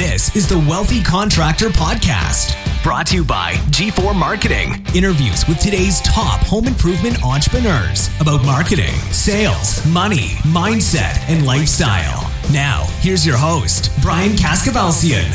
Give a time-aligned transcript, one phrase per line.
[0.00, 4.82] This is the Wealthy Contractor Podcast, brought to you by G4 Marketing.
[4.94, 12.32] Interviews with today's top home improvement entrepreneurs about marketing, sales, money, mindset, and lifestyle.
[12.50, 15.28] Now, here's your host, Brian Kaskavalciyan.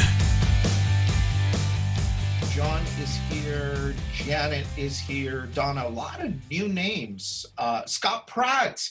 [2.55, 7.45] John is here, Janet is here, Donna, a lot of new names.
[7.59, 8.89] Uh, Scott Pratt.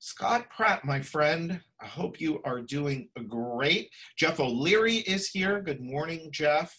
[0.00, 1.60] Scott Pratt, my friend.
[1.84, 3.90] I hope you are doing great.
[4.16, 5.60] Jeff O'Leary is here.
[5.60, 6.74] Good morning, Jeff.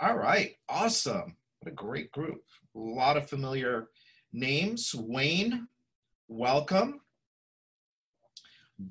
[0.00, 1.36] All right, awesome.
[1.58, 2.40] What a great group.
[2.76, 3.88] A lot of familiar
[4.32, 4.94] names.
[4.94, 5.66] Wayne,
[6.28, 7.00] welcome.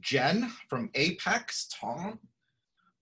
[0.01, 2.19] Jen from Apex, Tom.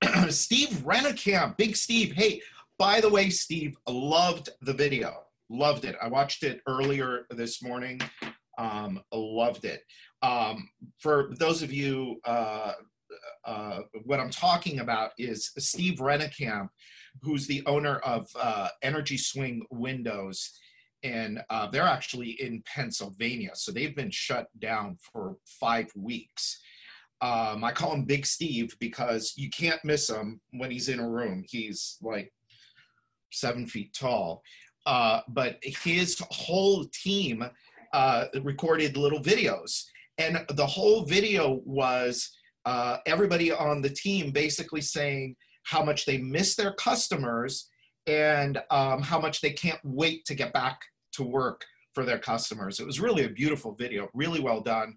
[0.29, 2.11] Steve Rennekamp, Big Steve.
[2.11, 2.43] Hey,
[2.77, 5.23] by the way, Steve, loved the video.
[5.49, 5.95] Loved it.
[5.99, 7.99] I watched it earlier this morning.
[8.57, 9.81] Um, loved it.
[10.21, 12.73] Um, for those of you, uh,
[13.45, 16.69] uh, what I'm talking about is Steve Rennekamp,
[17.21, 20.51] who's the owner of uh, Energy Swing Windows.
[21.03, 23.51] And uh, they're actually in Pennsylvania.
[23.53, 26.59] So they've been shut down for five weeks.
[27.21, 31.09] Um, I call him Big Steve because you can't miss him when he's in a
[31.09, 31.43] room.
[31.47, 32.31] He's like
[33.31, 34.41] seven feet tall.
[34.85, 37.45] Uh, but his whole team
[37.93, 39.83] uh, recorded little videos
[40.17, 42.35] and the whole video was
[42.65, 47.69] uh, everybody on the team basically saying how much they miss their customers
[48.07, 50.79] and um, how much they can't wait to get back
[51.13, 52.79] to work for their customers.
[52.79, 54.95] It was really a beautiful video, really well done.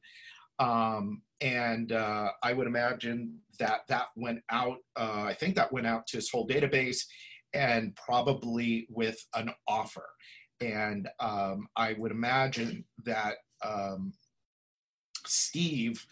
[0.59, 5.87] Um, and uh, I would imagine that that went out, uh, I think that went
[5.87, 7.05] out to his whole database
[7.53, 10.07] and probably with an offer.
[10.61, 14.13] And um, I would imagine that um,
[15.27, 16.05] Steve,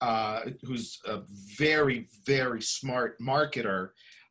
[0.00, 1.20] uh, who's a
[1.56, 3.90] very, very smart marketer,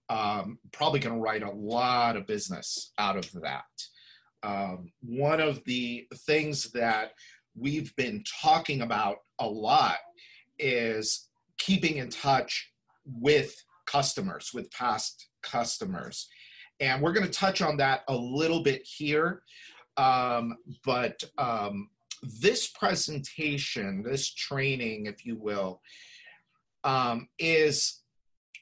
[0.10, 3.64] um, probably going to write a lot of business out of that.
[4.44, 7.14] Um, one of the things that
[7.56, 9.98] we've been talking about a lot
[10.60, 12.72] is keeping in touch
[13.06, 13.56] with
[13.86, 16.28] customers, with past customers.
[16.80, 19.44] And we're going to touch on that a little bit here.
[19.98, 21.90] Um, but um,
[22.42, 25.82] this presentation, this training, if you will,
[26.84, 28.02] um, is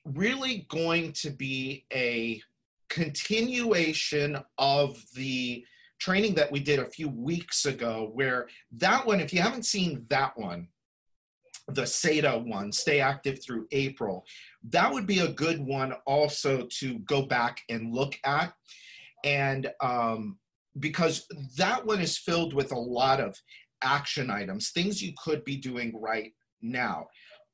[0.06, 2.42] really going to be a
[2.90, 5.66] continuation of the
[6.00, 10.06] training that we did a few weeks ago, where that one, if you haven't seen
[10.10, 10.68] that one,
[11.68, 14.26] the SATA one, Stay Active Through April,
[14.70, 18.54] that would be a good one also to go back and look at.
[19.24, 20.38] And um,
[20.80, 21.28] because
[21.58, 23.38] that one is filled with a lot of
[23.84, 27.08] action items, things you could be doing right now.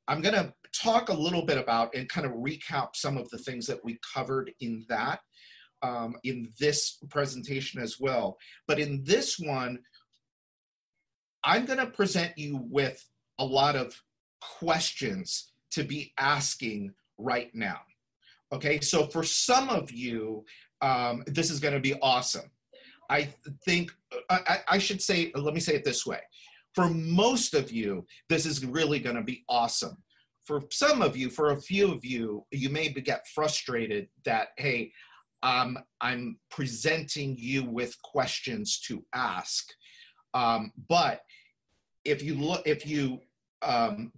[0.06, 3.38] I'm going to talk a little bit about and kind of recap some of the
[3.38, 5.20] things that we covered in that
[5.82, 8.38] um, in this presentation as well.
[8.66, 9.80] But in this one,
[11.44, 13.04] I'm going to present you with
[13.38, 14.00] a lot of
[14.40, 17.80] questions to be asking right now.
[18.52, 20.44] Okay, so for some of you,
[20.80, 22.50] um, this is going to be awesome
[23.08, 23.28] I
[23.64, 23.90] think
[24.30, 26.20] I, I should say, let me say it this way.
[26.74, 29.96] For most of you, this is really going to be awesome.
[30.44, 34.92] For some of you, for a few of you, you may get frustrated that, hey,
[35.42, 39.66] um, I'm presenting you with questions to ask.
[40.34, 41.22] Um, but
[42.04, 43.20] if you look, if you
[43.62, 44.12] um,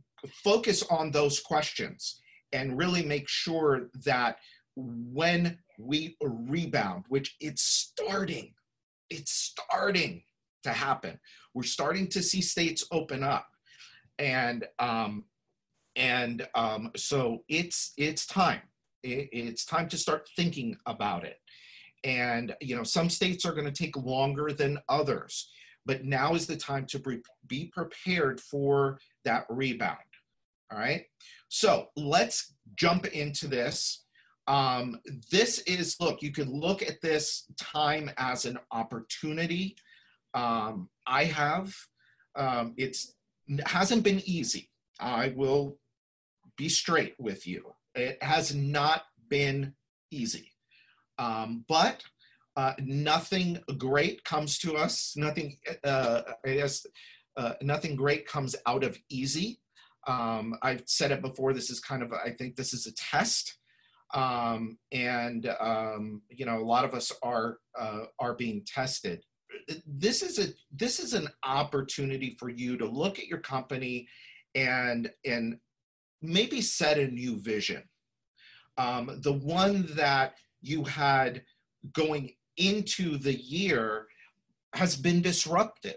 [0.45, 2.21] focus on those questions
[2.53, 4.37] and really make sure that
[4.77, 8.55] when we rebound, which it's starting,
[9.09, 10.23] it's starting
[10.62, 11.19] to happen.
[11.55, 13.47] We're starting to see states open up,
[14.19, 15.25] and um,
[15.97, 18.62] and um, so it's it's time.
[19.03, 21.39] It, it's time to start thinking about it.
[22.05, 25.51] And you know, some states are going to take longer than others,
[25.91, 27.03] but now is the time to
[27.49, 29.98] be, prepared for that rebound.
[30.71, 31.03] All right.
[31.48, 34.04] So let's jump into this.
[34.47, 35.01] Um,
[35.33, 39.75] this is, look, you could look at this time as an opportunity.
[40.33, 41.75] Um, I have,
[42.36, 43.16] um, it's
[43.66, 44.71] hasn't been easy.
[45.01, 45.77] I will
[46.57, 47.75] be straight with you.
[47.97, 49.75] It has not been
[50.13, 50.53] easy.
[51.19, 52.04] Um, but
[52.56, 55.14] uh, nothing great comes to us.
[55.16, 56.84] Nothing, uh, I guess,
[57.36, 59.60] uh, nothing great comes out of easy.
[60.06, 61.52] Um, I've said it before.
[61.52, 63.58] This is kind of, I think this is a test
[64.14, 69.22] um, and um, you know a lot of us are uh, are being tested.
[69.86, 74.08] This is a this is an opportunity for you to look at your company
[74.54, 75.58] and and
[76.22, 77.82] maybe set a new vision.
[78.78, 81.42] Um, the one that you had
[81.92, 84.07] going into the year
[84.74, 85.97] has been disrupted.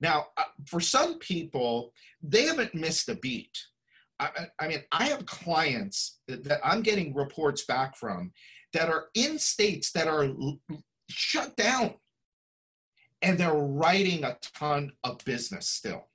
[0.00, 3.56] Now, uh, for some people, they haven't missed a beat.
[4.20, 8.32] I, I, mean, I have clients that I'm getting reports back from
[8.72, 10.28] that are in states that are
[11.08, 11.94] shut down
[13.22, 16.08] and they're writing a ton of business still.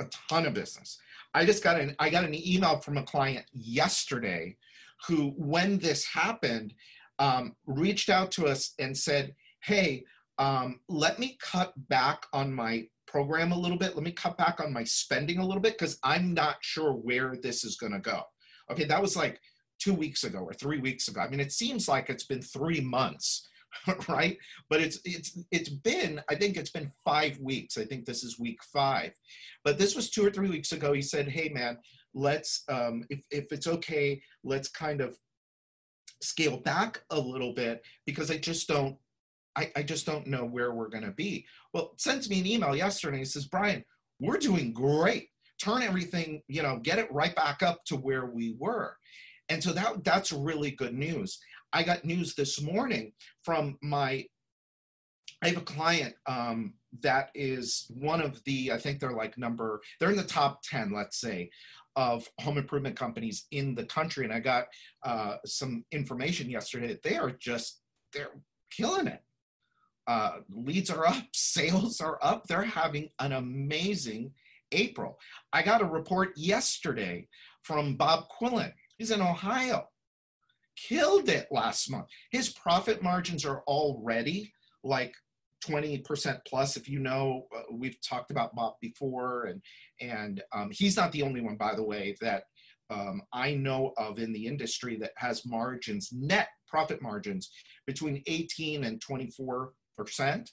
[0.00, 0.98] A ton of business.
[1.34, 4.56] I just got an I got an email from a client yesterday
[5.06, 6.74] who, when this happened,
[7.20, 10.04] um, reached out to us and said, "Hey,
[10.38, 13.94] um, let me cut back on my program a little bit.
[13.94, 17.36] Let me cut back on my spending a little bit because I'm not sure where
[17.40, 18.22] this is going to go."
[18.72, 19.40] Okay, that was like
[19.78, 21.20] two weeks ago or three weeks ago.
[21.20, 23.46] I mean, it seems like it's been three months
[24.08, 24.36] right?
[24.68, 27.78] But it's it's it's been I think it's been five weeks.
[27.78, 29.12] I think this is week five,
[29.64, 30.92] but this was two or three weeks ago.
[30.92, 31.78] He said, "Hey, man,
[32.14, 35.16] let's um, if if it's okay, let's kind of
[36.20, 38.96] scale back a little bit because I just don't."
[39.56, 41.44] I, I just don't know where we're to be.
[41.74, 43.18] Well, sends me an email yesterday.
[43.18, 43.84] He says, Brian,
[44.20, 45.28] we're doing great.
[45.60, 48.96] Turn everything, you know, get it right back up to where we were.
[49.48, 51.40] And so that that's really good news.
[51.72, 53.12] I got news this morning
[53.44, 54.24] from my,
[55.42, 59.80] I have a client um, that is one of the, I think they're like number,
[59.98, 61.50] they're in the top 10, let's say,
[61.96, 64.24] of home improvement companies in the country.
[64.24, 64.66] And I got
[65.04, 66.88] uh, some information yesterday.
[66.88, 67.80] that They are just,
[68.12, 68.40] they're
[68.70, 69.22] killing it.
[70.06, 72.46] Uh, leads are up, sales are up.
[72.46, 74.32] They're having an amazing
[74.72, 75.18] April.
[75.52, 77.28] I got a report yesterday
[77.62, 78.72] from Bob Quillen.
[78.98, 79.86] He's in Ohio
[80.88, 82.06] killed it last month.
[82.30, 84.52] His profit margins are already
[84.82, 85.14] like
[85.66, 89.62] 20% plus if you know uh, we've talked about bob before and
[90.00, 92.44] and um, he's not the only one by the way that
[92.90, 97.50] um, i know of in the industry that has margins net profit margins
[97.86, 100.50] between 18 and 24 percent.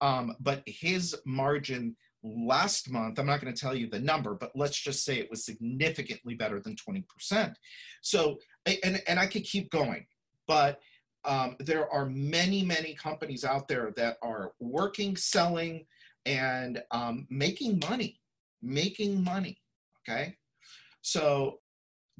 [0.00, 4.50] Um, but his margin last month i'm not going to tell you the number but
[4.54, 7.54] let's just say it was significantly better than 20%
[8.02, 8.36] so
[8.66, 10.06] and, and I could keep going,
[10.46, 10.80] but
[11.26, 15.84] um, there are many, many companies out there that are working, selling,
[16.24, 18.20] and um, making money,
[18.62, 19.58] making money.
[20.08, 20.36] Okay.
[21.02, 21.58] So,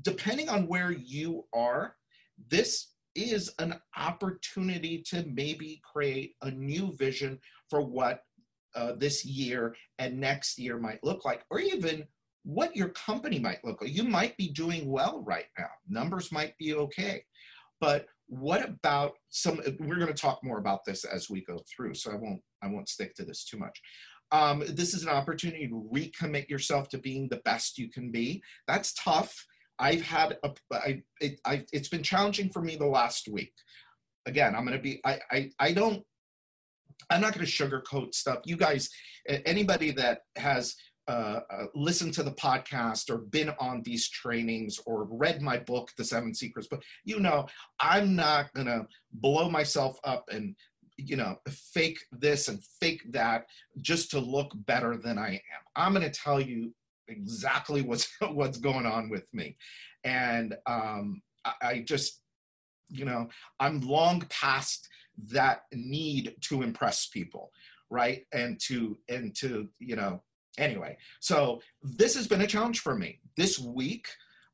[0.03, 1.94] depending on where you are,
[2.50, 7.38] this is an opportunity to maybe create a new vision
[7.70, 8.20] for what
[8.75, 12.05] uh, this year and next year might look like, or even
[12.43, 13.93] what your company might look like.
[13.93, 15.70] You might be doing well right now.
[15.88, 17.25] Numbers might be okay.
[17.81, 21.94] But what about some we're going to talk more about this as we go through,
[21.94, 23.81] so I won't I won't stick to this too much.
[24.32, 28.43] Um, this is an opportunity to recommit yourself to being the best you can be.
[28.67, 29.46] That's tough.
[29.78, 33.52] I've had a, I, it, I, it's been challenging for me the last week.
[34.26, 36.02] Again, I'm going to be, I, I, I don't,
[37.11, 38.38] I'm not going to sugarcoat stuff.
[38.46, 38.88] You guys,
[39.29, 40.75] anybody that has
[41.08, 45.91] uh, uh, listened to the podcast or been on these trainings or read my book,
[45.97, 47.47] The Seven Secrets, but you know,
[47.81, 50.56] I'm not going to blow myself up and
[50.99, 51.37] you know
[51.75, 53.44] fake this and fake that
[53.82, 55.41] just to look better than i am.
[55.76, 56.73] I'm going to tell you
[57.06, 59.58] exactly what's what's going on with me.
[60.05, 62.22] And um, I, I just
[62.89, 64.89] you know i'm long past
[65.32, 67.51] that need to impress people
[67.91, 68.22] right?
[68.32, 70.22] And to and to you know
[70.58, 73.20] Anyway, so this has been a challenge for me.
[73.36, 74.08] This week,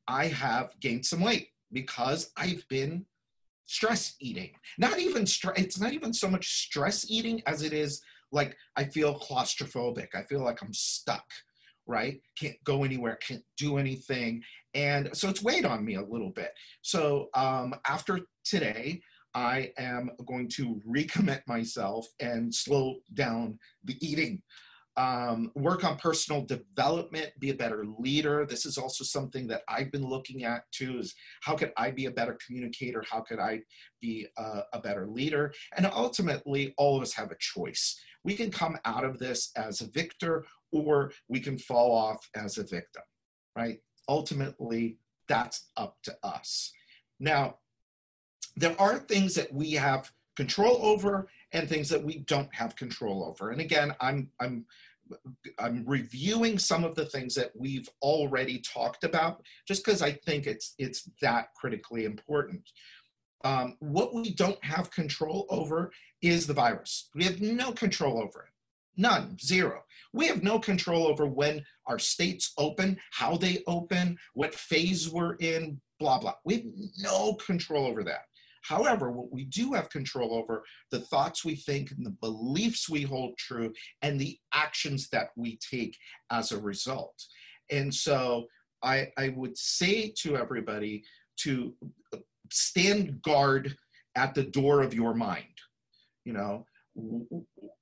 [0.08, 3.06] I have gained some weight because I've been
[3.66, 4.50] stress eating.
[4.78, 8.84] Not even stress, it's not even so much stress eating as it is like I
[8.84, 10.08] feel claustrophobic.
[10.14, 11.24] I feel like I'm stuck,
[11.86, 12.20] right?
[12.38, 14.42] Can't go anywhere, can't do anything.
[14.74, 16.50] And so it's weighed on me a little bit.
[16.80, 19.00] So um, after today,
[19.34, 24.42] I am going to recommit myself and slow down the eating
[24.96, 28.44] um, work on personal development, be a better leader.
[28.46, 32.06] This is also something that I've been looking at too is how could I be
[32.06, 33.02] a better communicator?
[33.08, 33.62] How could I
[34.00, 35.52] be a, a better leader?
[35.76, 37.98] And ultimately, all of us have a choice.
[38.24, 42.58] We can come out of this as a victor or we can fall off as
[42.58, 43.02] a victim,
[43.56, 43.78] right?
[44.08, 46.72] Ultimately, that's up to us.
[47.18, 47.58] Now,
[48.56, 53.24] there are things that we have control over and things that we don't have control
[53.24, 53.50] over.
[53.50, 54.64] And again, I'm I'm
[55.58, 60.46] I'm reviewing some of the things that we've already talked about, just because I think
[60.46, 62.62] it's it's that critically important.
[63.44, 65.90] Um, what we don't have control over
[66.22, 67.10] is the virus.
[67.14, 68.52] We have no control over it.
[68.96, 69.82] None, zero.
[70.12, 75.34] We have no control over when our states open, how they open, what phase we're
[75.36, 76.34] in, blah, blah.
[76.44, 76.64] We have
[76.98, 78.26] no control over that.
[78.62, 83.02] However, what we do have control over the thoughts we think and the beliefs we
[83.02, 85.96] hold true and the actions that we take
[86.30, 87.14] as a result.
[87.70, 88.46] And so
[88.82, 91.04] I, I would say to everybody
[91.38, 91.74] to
[92.50, 93.76] stand guard
[94.16, 95.44] at the door of your mind.
[96.24, 96.66] You know,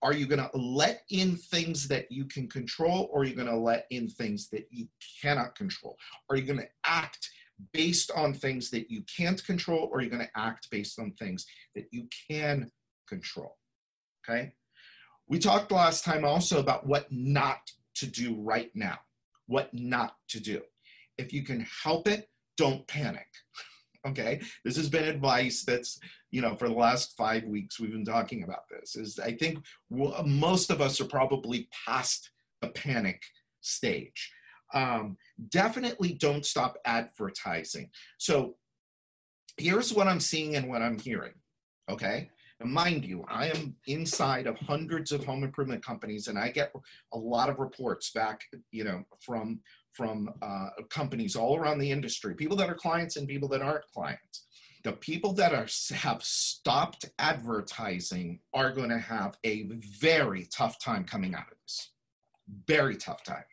[0.03, 3.49] are you going to let in things that you can control or are you going
[3.49, 4.87] to let in things that you
[5.21, 5.97] cannot control?
[6.29, 7.29] Are you going to act
[7.73, 11.47] based on things that you can't control or you're going to act based on things
[11.75, 12.71] that you can
[13.09, 13.57] control?
[14.29, 14.52] Okay.
[15.29, 17.61] We talked last time also about what not
[17.97, 18.99] to do right now,
[19.47, 20.62] what not to do.
[21.19, 23.26] If you can help it, don't panic.
[24.07, 26.00] okay this has been advice that's
[26.31, 29.59] you know for the last five weeks we've been talking about this is i think
[30.25, 32.31] most of us are probably past
[32.62, 33.23] the panic
[33.61, 34.33] stage
[34.75, 35.17] um,
[35.49, 38.55] definitely don't stop advertising so
[39.57, 41.35] here's what i'm seeing and what i'm hearing
[41.91, 46.50] okay and mind you, I am inside of hundreds of home improvement companies, and I
[46.50, 46.73] get
[47.12, 49.61] a lot of reports back, you know, from
[49.95, 53.91] from uh, companies all around the industry, people that are clients and people that aren't
[53.93, 54.47] clients.
[54.85, 59.65] The people that are have stopped advertising are going to have a
[60.00, 61.91] very tough time coming out of this.
[62.67, 63.45] Very tough time,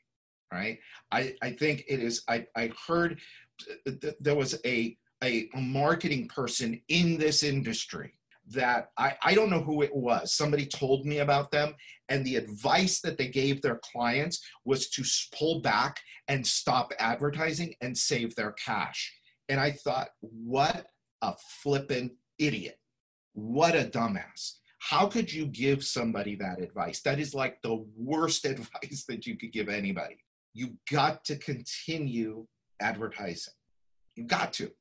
[0.51, 0.79] right?
[1.11, 2.23] I, I think it is.
[2.27, 3.19] I, I heard
[3.85, 8.13] th- there was a a marketing person in this industry
[8.49, 10.33] that I, I don't know who it was.
[10.33, 11.73] Somebody told me about them,
[12.09, 15.03] and the advice that they gave their clients was to
[15.35, 19.13] pull back and stop advertising and save their cash.
[19.49, 20.87] And I thought, what
[21.21, 22.79] a flippin' idiot.
[23.33, 24.53] What a dumbass.
[24.79, 27.01] How could you give somebody that advice?
[27.01, 30.17] That is like the worst advice that you could give anybody.
[30.57, 32.47] You got to continue
[32.81, 33.53] advertising.
[34.15, 34.71] You've got to.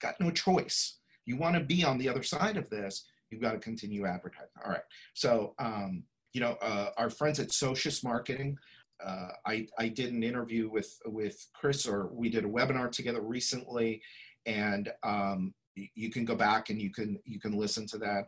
[0.00, 3.52] Got no choice you want to be on the other side of this, you've got
[3.52, 4.48] to continue advertising.
[4.64, 4.80] All right.
[5.12, 8.56] So, um, you know, uh, our friends at Socius Marketing,
[9.04, 13.20] uh, I, I did an interview with, with Chris, or we did a webinar together
[13.20, 14.00] recently,
[14.46, 18.26] and um, you can go back and you can you can listen to that.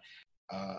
[0.52, 0.76] Uh,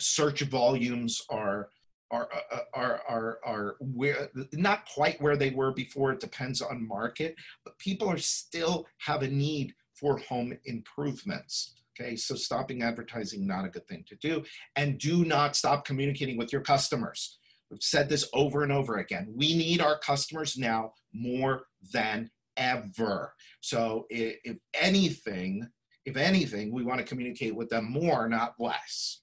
[0.00, 1.68] search volumes are
[2.10, 6.12] are, uh, are are are where not quite where they were before.
[6.12, 7.34] It depends on market,
[7.64, 11.74] but people are still have a need for home improvements.
[12.00, 14.44] Okay, so stopping advertising, not a good thing to do.
[14.76, 17.38] And do not stop communicating with your customers.
[17.70, 19.32] We've said this over and over again.
[19.36, 21.62] We need our customers now more
[21.92, 23.34] than ever.
[23.60, 25.68] So if anything,
[26.06, 29.20] if anything, we want to communicate with them more, not less.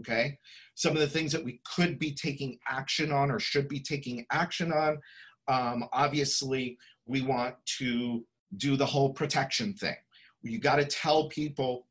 [0.00, 0.38] Okay,
[0.74, 4.26] some of the things that we could be taking action on or should be taking
[4.32, 4.98] action on.
[5.46, 8.24] Um, obviously, we want to
[8.56, 9.96] do the whole protection thing.
[10.42, 11.86] You got to tell people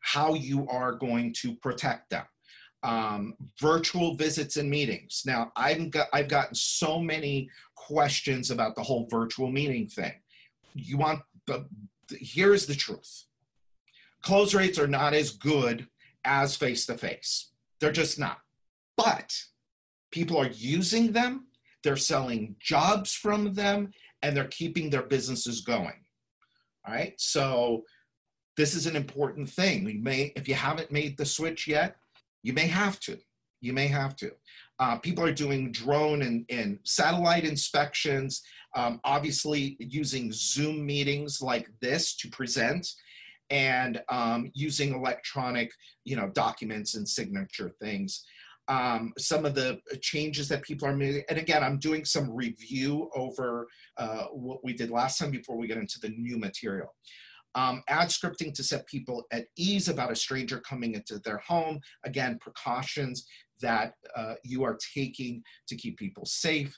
[0.00, 2.24] how you are going to protect them.
[2.82, 5.22] Um, virtual visits and meetings.
[5.24, 10.12] Now, I've, got, I've gotten so many questions about the whole virtual meeting thing.
[10.74, 11.66] You want the,
[12.08, 13.24] the here's the truth.
[14.22, 15.86] Close rates are not as good
[16.24, 17.50] as face to face.
[17.80, 18.38] They're just not.
[18.96, 19.34] But
[20.10, 21.46] people are using them,
[21.82, 26.04] they're selling jobs from them, and they're keeping their businesses going.
[26.86, 27.14] All right.
[27.18, 27.84] So
[28.56, 29.88] this is an important thing.
[29.88, 31.96] You may, if you haven't made the switch yet,
[32.42, 33.18] you may have to.
[33.60, 34.32] You may have to.
[34.78, 38.42] Uh, people are doing drone and, and satellite inspections,
[38.74, 42.88] um, obviously using Zoom meetings like this to present
[43.52, 45.70] and um, using electronic,
[46.04, 48.24] you know, documents and signature things
[48.68, 51.24] um, some of the changes that people are making.
[51.28, 53.66] And again, I'm doing some review over
[53.96, 56.94] uh, what we did last time before we get into the new material.
[57.54, 61.80] Um, ad scripting to set people at ease about a stranger coming into their home.
[62.04, 63.26] Again, precautions
[63.60, 66.74] that uh, you are taking to keep people safe.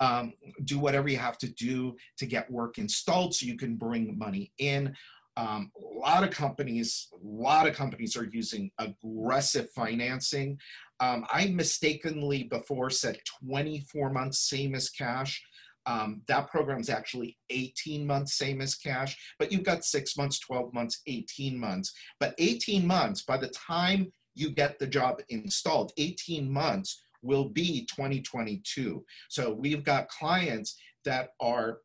[0.00, 4.18] Um, do whatever you have to do to get work installed so you can bring
[4.18, 4.94] money in.
[5.36, 10.58] Um, a lot of companies, a lot of companies are using aggressive financing.
[11.00, 15.42] Um, I mistakenly before said 24 months, same as cash.
[15.84, 20.40] Um, that program is actually 18 months, same as cash, but you've got six months,
[20.40, 21.92] 12 months, 18 months.
[22.18, 27.86] But 18 months, by the time you get the job installed, 18 months will be
[27.86, 29.04] 2022.
[29.28, 31.78] So we've got clients that are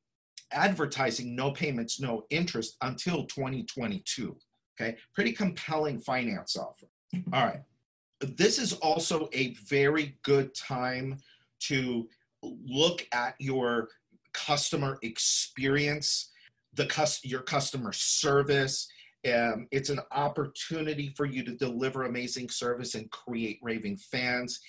[0.51, 4.35] advertising no payments, no interest until 2022.
[4.79, 6.87] Okay, pretty compelling finance offer.
[7.33, 7.61] All right
[8.21, 11.17] this is also a very good time
[11.59, 12.07] to
[12.43, 13.89] look at your
[14.33, 16.29] customer experience.
[16.75, 18.87] the cus- your customer service.
[19.29, 24.61] Um, it's an opportunity for you to deliver amazing service and create raving fans.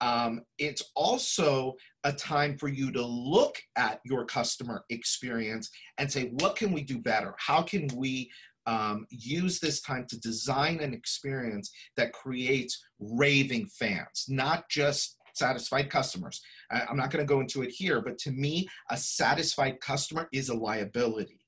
[0.00, 6.32] Um, it's also a time for you to look at your customer experience and say,
[6.40, 7.34] what can we do better?
[7.38, 8.30] How can we
[8.66, 15.90] um, use this time to design an experience that creates raving fans, not just satisfied
[15.90, 16.40] customers.
[16.70, 20.28] I, I'm not going to go into it here, but to me, a satisfied customer
[20.32, 21.40] is a liability.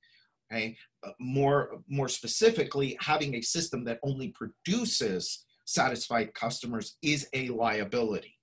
[0.53, 0.77] Okay,
[1.19, 8.37] more more specifically, having a system that only produces satisfied customers is a liability.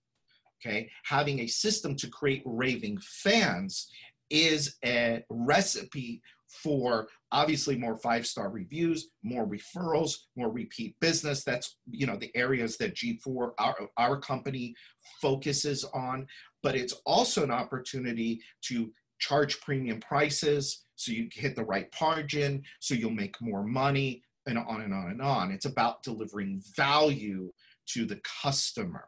[0.65, 3.89] Okay, having a system to create raving fans
[4.29, 11.43] is a recipe for obviously more five star reviews more referrals more repeat business.
[11.43, 14.75] That's you know the areas that g4 our, our company
[15.21, 16.27] focuses on.
[16.63, 22.63] But it's also an opportunity to charge premium prices so you hit the right margin
[22.79, 25.51] so you'll make more money and on and on and on.
[25.51, 27.51] It's about delivering value
[27.89, 29.05] to the customer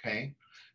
[0.00, 0.34] okay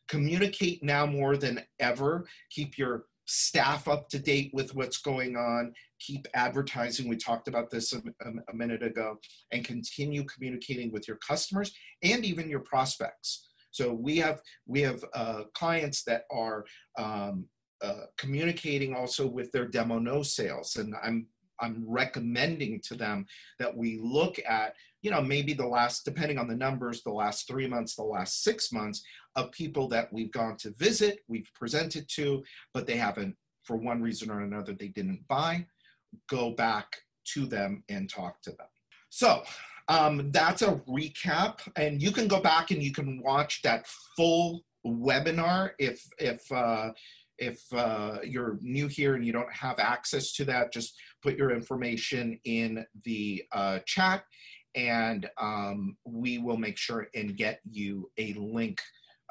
[0.09, 5.71] communicate now more than ever keep your staff up to date with what's going on,
[5.99, 7.07] keep advertising.
[7.07, 8.01] We talked about this a,
[8.49, 9.19] a, minute ago,
[9.51, 13.47] and continue communicating with your customers and even your prospects.
[13.69, 16.65] So we have we have uh, clients that are
[16.97, 17.45] um,
[17.83, 21.27] uh, communicating also with their demo no sales, and I'm
[21.61, 23.25] I'm recommending to them
[23.59, 27.47] that we look at, you know, maybe the last, depending on the numbers, the last
[27.47, 29.03] three months, the last six months
[29.39, 32.43] of people that we've gone to visit, we've presented to,
[32.73, 35.65] but they haven't, for one reason or another, they didn't buy.
[36.27, 36.87] Go back
[37.33, 38.67] to them and talk to them.
[39.09, 39.43] So
[39.87, 44.61] um, that's a recap, and you can go back and you can watch that full
[44.85, 46.91] webinar if if uh,
[47.37, 51.51] if uh, you're new here and you don't have access to that, just put your
[51.51, 54.23] information in the uh, chat
[54.75, 58.79] and um, we will make sure and get you a link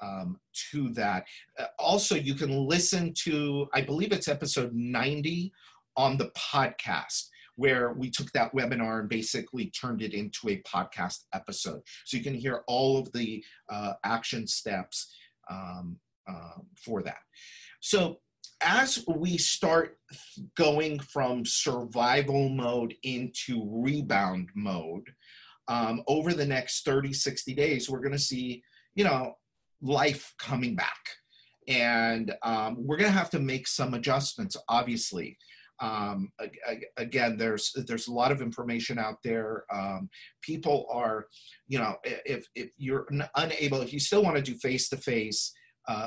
[0.02, 0.38] um,
[0.70, 1.24] to that.
[1.58, 5.52] Uh, also, you can listen to, I believe it's episode 90
[5.96, 11.24] on the podcast where we took that webinar and basically turned it into a podcast
[11.34, 11.82] episode.
[12.04, 15.12] So you can hear all of the uh, action steps
[15.50, 15.96] um,
[16.28, 17.18] uh, for that.
[17.80, 18.20] So
[18.61, 19.98] as we start
[20.56, 25.08] going from survival mode into rebound mode,
[25.66, 28.62] um, over the next 30, 60 days, we're going to see,
[28.94, 29.34] you know,
[29.82, 30.98] life coming back.
[31.66, 35.36] And um, we're going to have to make some adjustments, obviously.
[35.80, 36.32] Um,
[36.96, 39.64] again, there's there's a lot of information out there.
[39.72, 40.08] Um,
[40.42, 41.26] people are,
[41.68, 45.52] you know, if if you're unable, if you still want to do face to face,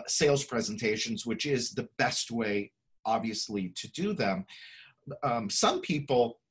[0.07, 2.71] sales presentations, which is the best way,
[3.05, 4.45] obviously, to do them.
[5.23, 6.41] Um, some people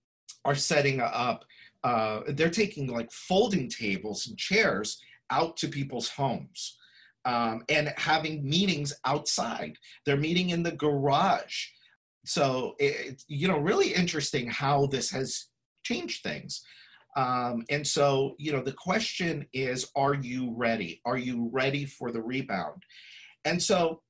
[0.45, 1.45] are setting up,
[1.85, 4.99] uh, they're taking like folding tables and chairs
[5.31, 6.79] out to people's homes
[7.25, 9.77] um, and having meetings outside.
[10.05, 11.67] They're meeting in the garage.
[12.25, 15.47] So, it, you know, really interesting how this has
[15.83, 16.63] changed things.
[17.17, 21.01] Um, and so, you know, the question is, are you ready?
[21.05, 22.83] Are you ready for the rebound?
[23.45, 24.03] And so,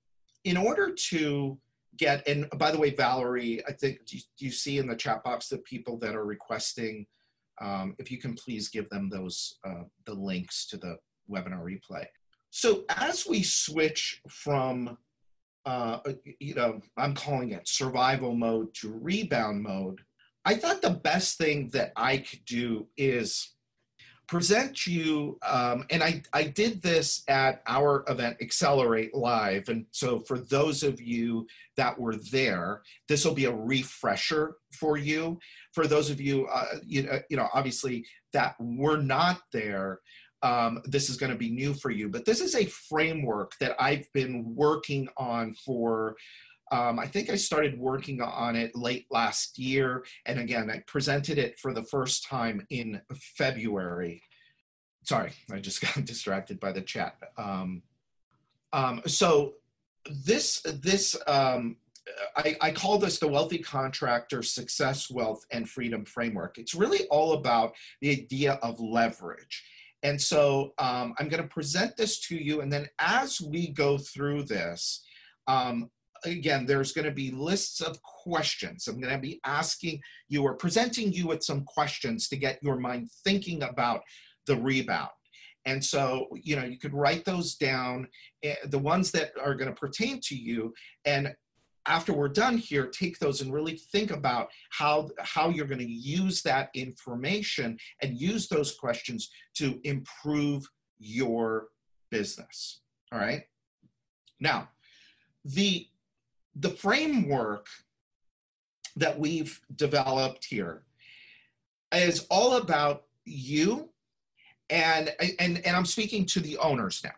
[0.44, 1.58] in order to
[1.96, 5.48] get, and by the way, Valerie, I think do you see in the chat box
[5.48, 7.06] the people that are requesting,
[7.60, 10.96] um, if you can please give them those, uh, the links to the
[11.30, 12.04] webinar replay.
[12.50, 14.98] So as we switch from,
[15.64, 15.98] uh,
[16.38, 20.00] you know, I'm calling it survival mode to rebound mode,
[20.44, 23.54] I thought the best thing that I could do is
[24.30, 29.68] present you, um, and I, I did this at our event, Accelerate Live.
[29.68, 34.96] And so for those of you that were there, this will be a refresher for
[34.96, 35.40] you.
[35.72, 39.98] For those of you, uh, you, know, you know, obviously that were not there,
[40.42, 42.08] um, this is going to be new for you.
[42.08, 46.16] But this is a framework that I've been working on for
[46.72, 50.04] um, I think I started working on it late last year.
[50.26, 53.00] And again, I presented it for the first time in
[53.36, 54.22] February.
[55.02, 57.16] Sorry, I just got distracted by the chat.
[57.36, 57.82] Um,
[58.72, 59.54] um, so
[60.08, 61.76] this, this um,
[62.36, 66.58] I, I, call this the Wealthy Contractor Success, Wealth, and Freedom Framework.
[66.58, 69.64] It's really all about the idea of leverage.
[70.02, 72.60] And so um, I'm going to present this to you.
[72.60, 75.02] And then as we go through this,
[75.46, 75.90] um,
[76.24, 78.86] again, there's going to be lists of questions.
[78.86, 82.78] I'm going to be asking you or presenting you with some questions to get your
[82.78, 84.02] mind thinking about
[84.46, 85.10] the rebound.
[85.66, 88.08] And so, you know, you could write those down,
[88.42, 90.72] eh, the ones that are going to pertain to you.
[91.04, 91.34] And
[91.90, 95.84] after we're done here, take those and really think about how, how you're going to
[95.84, 100.64] use that information and use those questions to improve
[101.00, 101.66] your
[102.12, 102.82] business.
[103.12, 103.42] All right.
[104.38, 104.68] Now,
[105.44, 105.88] the,
[106.54, 107.66] the framework
[108.94, 110.84] that we've developed here
[111.92, 113.90] is all about you
[114.68, 117.10] and and and I'm speaking to the owners now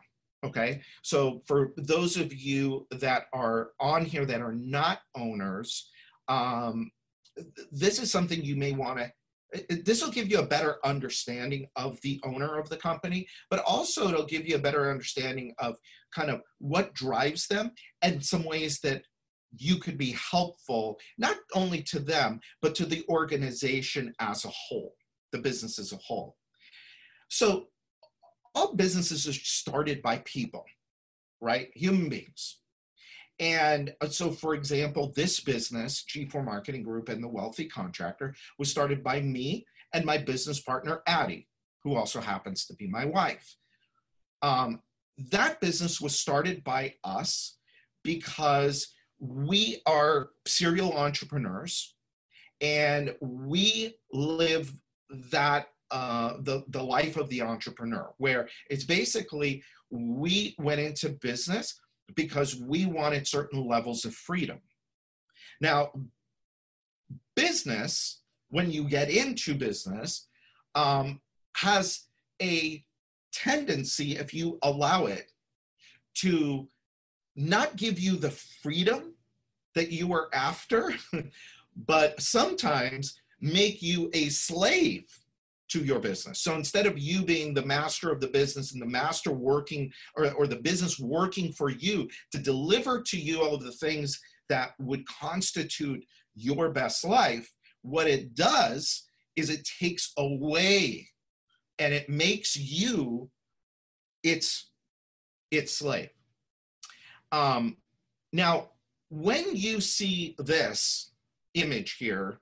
[0.45, 0.81] okay?
[1.03, 5.91] So for those of you that are on here that are not owners
[6.29, 6.91] um,
[7.71, 9.11] this is something you may want to
[9.85, 14.09] this will give you a better understanding of the owner of the company but also
[14.09, 15.77] it'll give you a better understanding of
[16.15, 19.03] kind of what drives them and some ways that
[19.59, 24.95] you could be helpful not only to them but to the organization as a whole
[25.33, 26.37] the business as a whole.
[27.29, 27.67] So
[28.55, 30.65] all businesses are started by people,
[31.41, 31.71] right?
[31.75, 32.59] Human beings.
[33.39, 38.71] And uh, so, for example, this business, G4 Marketing Group and the Wealthy Contractor, was
[38.71, 41.49] started by me and my business partner, Addie,
[41.83, 43.57] who also happens to be my wife.
[44.43, 44.81] Um,
[45.31, 47.59] that business was started by us
[48.03, 51.95] because we are serial entrepreneurs
[52.61, 54.73] and we live
[55.31, 61.79] that uh, the, the life of the entrepreneur, where it's basically we went into business
[62.15, 64.59] because we wanted certain levels of freedom.
[65.61, 65.93] Now,
[67.37, 70.29] business, when you get into business,
[70.75, 71.21] um,
[71.57, 72.07] has
[72.41, 72.83] a
[73.33, 75.31] tendency, if you allow it,
[76.15, 76.69] to
[77.37, 79.15] not give you the freedom
[79.75, 80.95] that you are after,
[81.77, 85.05] but sometimes make you a slave
[85.73, 86.41] to your business.
[86.41, 90.31] So instead of you being the master of the business and the master working or,
[90.33, 94.73] or the business working for you to deliver to you all of the things that
[94.79, 96.05] would constitute
[96.35, 97.51] your best life,
[97.83, 99.05] what it does
[99.37, 101.09] is it takes away
[101.79, 103.31] and it makes you
[104.23, 104.71] its
[105.51, 106.11] its slave.
[107.33, 107.77] Um,
[108.33, 108.71] now,
[109.11, 111.13] when you see this
[111.55, 112.39] image here,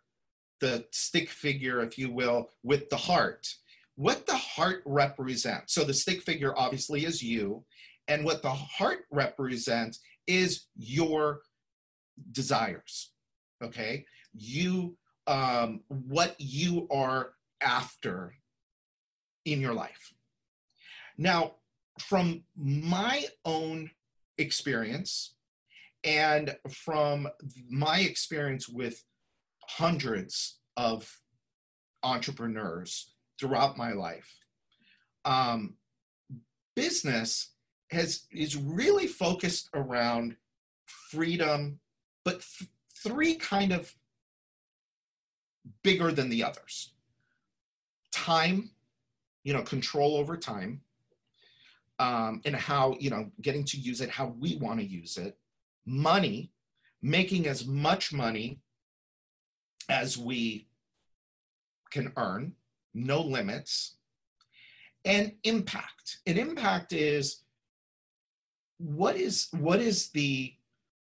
[0.61, 3.49] the stick figure, if you will, with the heart.
[3.97, 5.75] What the heart represents.
[5.75, 7.65] So the stick figure obviously is you,
[8.09, 11.41] and what the heart represents is your
[12.33, 13.13] desires.
[13.63, 14.97] Okay, you
[15.27, 18.35] um, what you are after
[19.45, 20.13] in your life.
[21.19, 21.57] Now,
[22.01, 23.91] from my own
[24.39, 25.35] experience
[26.03, 27.29] and from
[27.69, 29.03] my experience with
[29.77, 31.21] hundreds of
[32.03, 34.39] entrepreneurs throughout my life.
[35.25, 35.75] Um,
[36.75, 37.53] business
[37.91, 40.37] has is really focused around
[40.87, 41.81] freedom,
[42.25, 42.71] but th-
[43.03, 43.93] three kind of
[45.83, 46.93] bigger than the others.
[48.13, 48.71] Time,
[49.45, 50.81] you know, control over time,
[51.99, 55.37] um, and how you know getting to use it how we want to use it.
[55.87, 56.51] Money,
[57.03, 58.61] making as much money
[59.91, 60.69] as we
[61.91, 62.53] can earn,
[62.95, 63.97] no limits,
[65.05, 66.19] and impact.
[66.27, 67.43] And impact is
[68.79, 70.55] what is what is the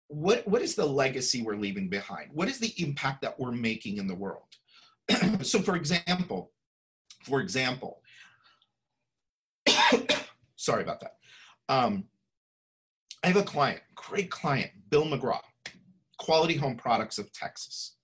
[0.08, 2.30] what what is the legacy we're leaving behind?
[2.34, 4.44] What is the impact that we're making in the world?
[5.42, 6.52] so for example,
[7.26, 8.02] for example,
[10.56, 11.18] sorry about that.
[11.68, 12.06] Um,
[13.24, 15.42] I have a client, great client, Bill McGraw,
[16.18, 17.98] Quality Home Products of Texas.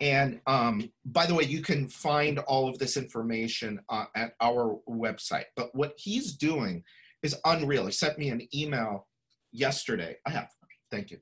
[0.00, 4.78] And um, by the way, you can find all of this information uh, at our
[4.88, 5.46] website.
[5.56, 6.84] But what he's doing
[7.22, 7.86] is unreal.
[7.86, 9.08] He sent me an email
[9.52, 10.16] yesterday.
[10.24, 10.48] I have,
[10.90, 11.18] thank you.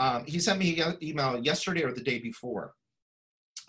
[0.00, 2.72] Um, he sent me an email yesterday or the day before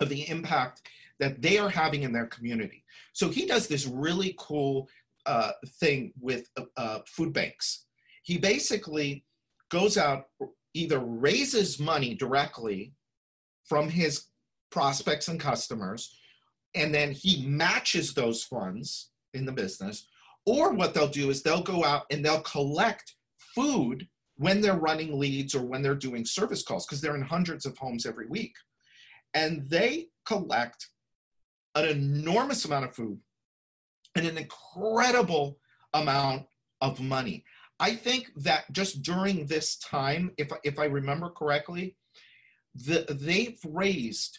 [0.00, 0.82] of the impact
[1.18, 2.84] that they are having in their community.
[3.12, 4.88] So he does this really cool
[5.26, 7.84] uh, thing with uh, uh food banks.
[8.22, 9.24] He basically
[9.70, 10.28] goes out,
[10.72, 12.94] either raises money directly
[13.64, 14.29] from his
[14.70, 16.16] prospects and customers,
[16.74, 20.06] and then he matches those funds in the business.
[20.46, 23.14] Or what they'll do is they'll go out and they'll collect
[23.54, 27.66] food when they're running leads or when they're doing service calls, because they're in hundreds
[27.66, 28.54] of homes every week.
[29.34, 30.88] And they collect
[31.74, 33.18] an enormous amount of food
[34.16, 35.58] and an incredible
[35.92, 36.46] amount
[36.80, 37.44] of money.
[37.78, 41.96] I think that just during this time, if, if I remember correctly,
[42.74, 44.38] the, they've raised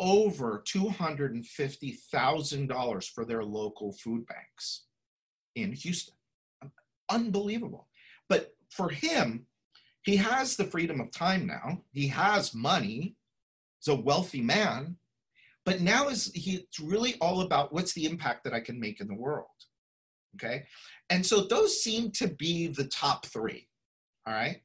[0.00, 4.86] over $250,000 for their local food banks
[5.54, 6.14] in Houston.
[7.10, 7.86] Unbelievable.
[8.28, 9.46] But for him,
[10.02, 11.82] he has the freedom of time now.
[11.92, 13.14] He has money.
[13.78, 14.96] He's a wealthy man.
[15.66, 19.00] But now is he it's really all about what's the impact that I can make
[19.00, 19.46] in the world.
[20.36, 20.64] Okay.
[21.10, 23.66] And so those seem to be the top three.
[24.26, 24.62] All right.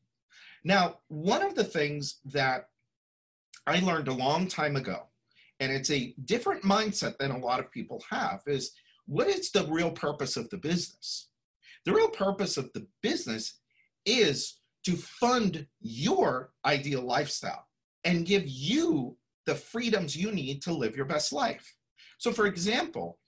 [0.63, 2.69] Now, one of the things that
[3.67, 5.07] I learned a long time ago,
[5.59, 8.71] and it's a different mindset than a lot of people have, is
[9.05, 11.29] what is the real purpose of the business?
[11.85, 13.59] The real purpose of the business
[14.05, 17.65] is to fund your ideal lifestyle
[18.03, 21.75] and give you the freedoms you need to live your best life.
[22.17, 23.19] So, for example,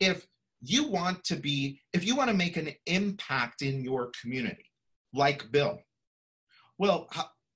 [0.00, 0.26] if
[0.62, 4.70] you want to be, if you want to make an impact in your community,
[5.12, 5.78] like Bill,
[6.78, 7.08] well,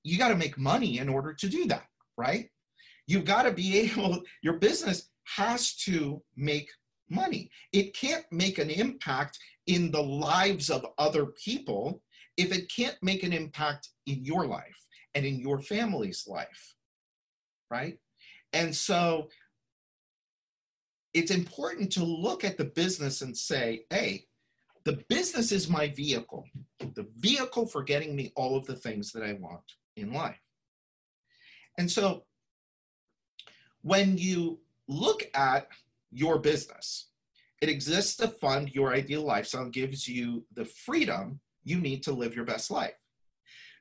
[0.03, 1.85] you got to make money in order to do that,
[2.17, 2.49] right?
[3.07, 6.69] You've got to be able, your business has to make
[7.09, 7.49] money.
[7.73, 9.37] It can't make an impact
[9.67, 12.01] in the lives of other people
[12.37, 16.75] if it can't make an impact in your life and in your family's life,
[17.69, 17.97] right?
[18.53, 19.29] And so
[21.13, 24.25] it's important to look at the business and say, hey,
[24.85, 26.45] the business is my vehicle,
[26.79, 29.63] the vehicle for getting me all of the things that I want
[29.95, 30.39] in life.
[31.77, 32.23] And so
[33.81, 35.67] when you look at
[36.11, 37.07] your business,
[37.61, 42.35] it exists to fund your ideal lifestyle, gives you the freedom you need to live
[42.35, 42.95] your best life.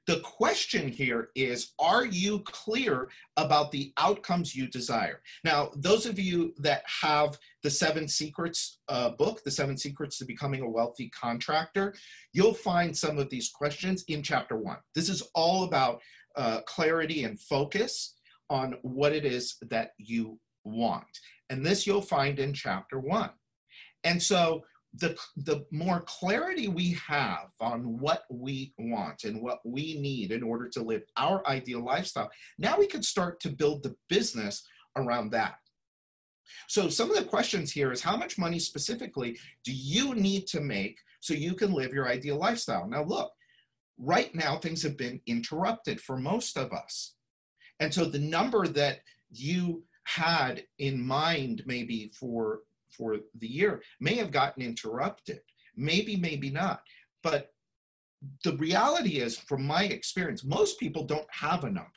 [0.07, 5.21] The question here is Are you clear about the outcomes you desire?
[5.45, 10.25] Now, those of you that have the Seven Secrets uh, book, The Seven Secrets to
[10.25, 11.95] Becoming a Wealthy Contractor,
[12.33, 14.79] you'll find some of these questions in chapter one.
[14.95, 16.01] This is all about
[16.37, 18.15] uh, clarity and focus
[18.51, 21.07] on what it is that you want.
[21.49, 23.31] And this you'll find in chapter one.
[24.05, 30.01] And so the, the more clarity we have on what we want and what we
[30.01, 33.95] need in order to live our ideal lifestyle, now we can start to build the
[34.09, 35.55] business around that.
[36.69, 40.61] So some of the questions here is how much money specifically do you need to
[40.61, 42.89] make so you can live your ideal lifestyle?
[42.89, 43.31] Now look,
[43.99, 47.15] right now things have been interrupted for most of us.
[47.81, 54.15] And so the number that you had in mind maybe for for the year may
[54.17, 55.41] have gotten interrupted.
[55.77, 56.83] Maybe, maybe not.
[57.23, 57.53] But
[58.45, 61.91] the reality is, from my experience, most people don't have a number.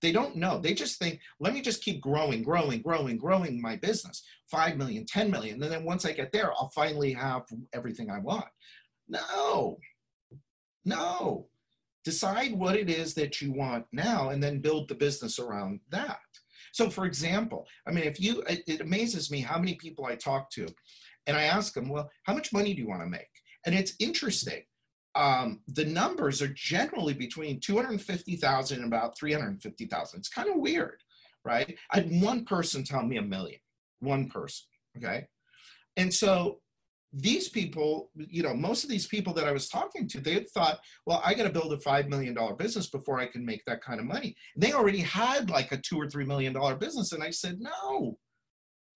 [0.00, 0.58] They don't know.
[0.58, 5.06] They just think, let me just keep growing, growing, growing, growing my business 5 million,
[5.06, 5.62] 10 million.
[5.62, 8.44] And then once I get there, I'll finally have everything I want.
[9.08, 9.78] No,
[10.84, 11.46] no.
[12.04, 16.18] Decide what it is that you want now and then build the business around that.
[16.72, 20.16] So, for example, I mean, if you, it, it amazes me how many people I
[20.16, 20.66] talk to,
[21.26, 23.30] and I ask them, well, how much money do you want to make?
[23.64, 24.62] And it's interesting.
[25.14, 30.18] Um, the numbers are generally between 250,000 and about 350,000.
[30.18, 31.00] It's kind of weird,
[31.44, 31.76] right?
[31.92, 33.60] I had one person tell me a million,
[34.00, 35.28] one person, okay?
[35.96, 36.58] And so
[37.16, 40.48] these people, you know, most of these people that I was talking to, they had
[40.50, 43.82] thought, well, I got to build a $5 million business before I can make that
[43.82, 44.34] kind of money.
[44.54, 47.12] And they already had like a two or $3 million business.
[47.12, 48.18] And I said, no,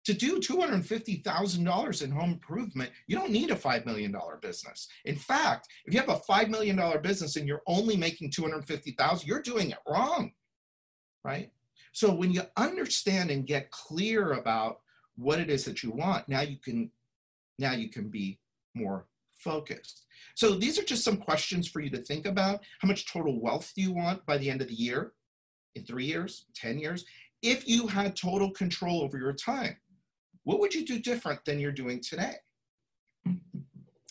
[0.05, 4.89] to do $250,000 in home improvement, you don't need a $5 million business.
[5.05, 9.43] In fact, if you have a $5 million business and you're only making 250,000, you're
[9.43, 10.33] doing it wrong,
[11.25, 11.51] right?
[11.93, 14.79] So when you understand and get clear about
[15.17, 16.91] what it is that you want, now you can
[17.59, 18.39] now you can be
[18.75, 20.05] more focused.
[20.35, 22.61] So these are just some questions for you to think about.
[22.81, 25.13] How much total wealth do you want by the end of the year?
[25.75, 27.05] In three years, 10 years?
[27.43, 29.77] If you had total control over your time,
[30.45, 32.35] what would you do different than you're doing today?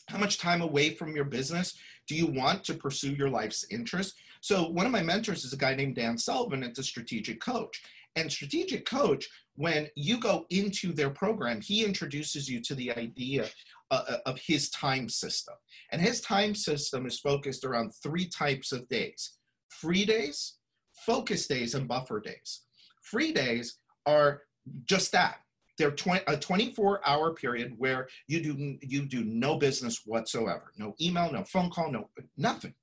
[0.08, 4.16] How much time away from your business do you want to pursue your life's interest?
[4.40, 6.64] So one of my mentors is a guy named Dan Sullivan.
[6.64, 7.82] It's a strategic coach.
[8.16, 9.28] And strategic coach,
[9.58, 13.50] when you go into their program, he introduces you to the idea
[13.90, 15.56] uh, uh, of his time system.
[15.92, 19.34] And his time system is focused around three types of days
[19.70, 20.58] free days,
[21.06, 22.62] focus days, and buffer days.
[23.02, 24.42] Free days are
[24.86, 25.38] just that.
[25.78, 30.72] They're 20, a 24 hour period where you do, you do no business whatsoever.
[30.78, 32.74] No email, no phone call, no nothing,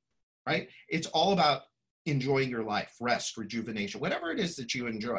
[0.46, 0.68] right?
[0.88, 1.62] It's all about
[2.06, 5.18] enjoying your life, rest, rejuvenation, whatever it is that you enjoy.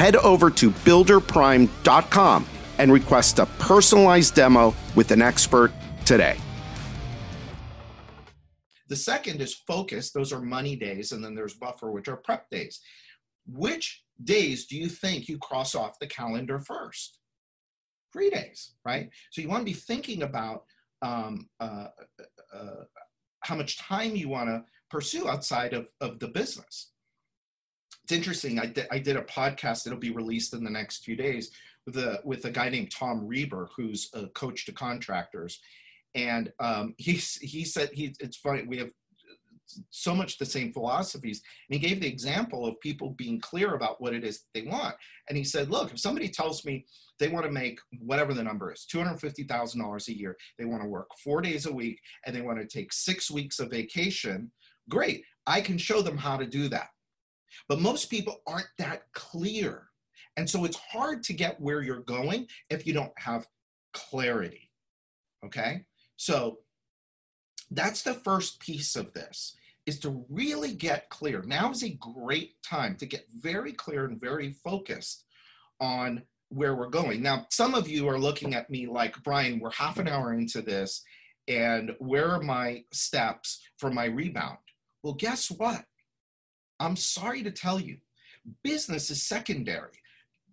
[0.00, 2.46] Head over to builderprime.com
[2.78, 5.72] and request a personalized demo with an expert
[6.06, 6.38] today.
[8.88, 10.10] The second is focus.
[10.10, 11.12] Those are money days.
[11.12, 12.80] And then there's buffer, which are prep days.
[13.46, 17.18] Which days do you think you cross off the calendar first?
[18.10, 19.10] Three days, right?
[19.32, 20.62] So you want to be thinking about
[21.02, 21.88] um, uh,
[22.54, 22.84] uh,
[23.40, 26.89] how much time you want to pursue outside of, of the business.
[28.10, 28.58] It's interesting.
[28.58, 31.52] I, di- I did a podcast that'll be released in the next few days
[31.86, 35.60] with a with a guy named Tom Reber, who's a coach to contractors,
[36.16, 38.90] and um, he he said he it's funny we have
[39.90, 41.40] so much the same philosophies.
[41.68, 44.96] And he gave the example of people being clear about what it is they want.
[45.28, 46.86] And he said look if somebody tells me
[47.20, 51.06] they want to make whatever the number is $250000 a year they want to work
[51.22, 54.50] four days a week and they want to take six weeks of vacation
[54.88, 56.88] great i can show them how to do that
[57.68, 59.88] but most people aren't that clear
[60.36, 63.46] and so it's hard to get where you're going if you don't have
[63.92, 64.70] clarity
[65.44, 65.84] okay
[66.16, 66.58] so
[67.70, 71.42] that's the first piece of this is to really get clear.
[71.42, 75.24] Now is a great time to get very clear and very focused
[75.80, 77.22] on where we're going.
[77.22, 80.62] Now, some of you are looking at me like, Brian, we're half an hour into
[80.62, 81.02] this,
[81.48, 84.58] and where are my steps for my rebound?
[85.02, 85.84] Well, guess what?
[86.80, 87.98] I'm sorry to tell you,
[88.62, 90.00] business is secondary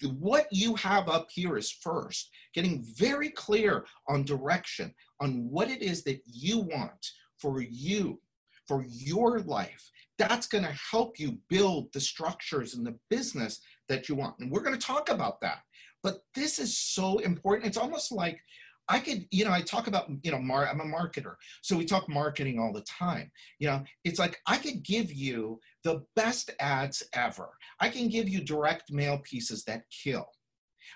[0.05, 5.81] what you have up here is first, getting very clear on direction, on what it
[5.81, 8.19] is that you want for you,
[8.67, 9.89] for your life.
[10.17, 14.35] That's going to help you build the structures and the business that you want.
[14.39, 15.59] And we're going to talk about that.
[16.03, 17.67] But this is so important.
[17.67, 18.39] It's almost like
[18.89, 21.35] I could, you know, I talk about, you know, mar- I'm a marketer.
[21.61, 23.31] So we talk marketing all the time.
[23.59, 27.49] You know, it's like I could give you the best ads ever.
[27.79, 30.27] I can give you direct mail pieces that kill.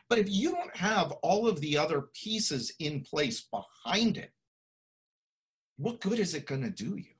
[0.10, 4.32] But if you don't have all of the other pieces in place behind it,
[5.78, 7.16] what good is it going to do you?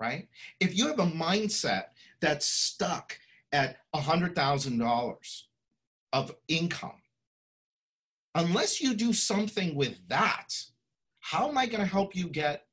[0.00, 0.28] Right?
[0.60, 1.84] If you have a mindset
[2.20, 3.18] that's stuck
[3.52, 5.42] at $100,000
[6.12, 7.02] of income,
[8.34, 10.48] unless you do something with that,
[11.20, 12.64] how am I going to help you get?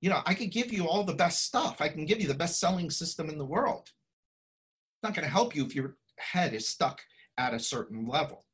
[0.00, 1.80] You know, I could give you all the best stuff.
[1.80, 3.82] I can give you the best selling system in the world.
[3.84, 7.00] It's not going to help you if your head is stuck
[7.38, 8.44] at a certain level.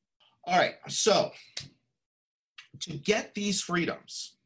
[0.45, 1.31] All right, so
[2.81, 4.37] to get these freedoms,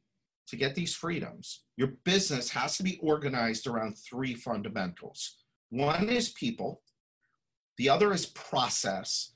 [0.48, 5.36] to get these freedoms, your business has to be organized around three fundamentals.
[5.70, 6.82] One is people,
[7.78, 9.32] the other is process,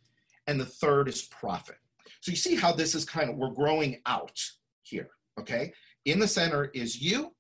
[0.47, 1.79] and the third is profit.
[2.27, 4.37] So you see how this is kind of, we're growing out
[4.83, 5.73] here, okay?
[6.07, 7.31] In the center is you.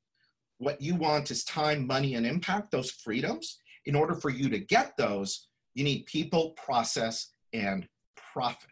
[0.58, 3.58] What you want is time, money, and impact, those freedoms.
[3.86, 7.88] In order for you to get those, you need people, process, and
[8.32, 8.70] profit,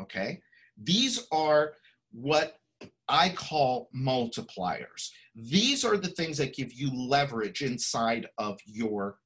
[0.00, 0.40] okay?
[0.82, 1.74] These are
[2.10, 2.56] what
[3.06, 5.10] I call multipliers.
[5.34, 9.18] These are the things that give you leverage inside of your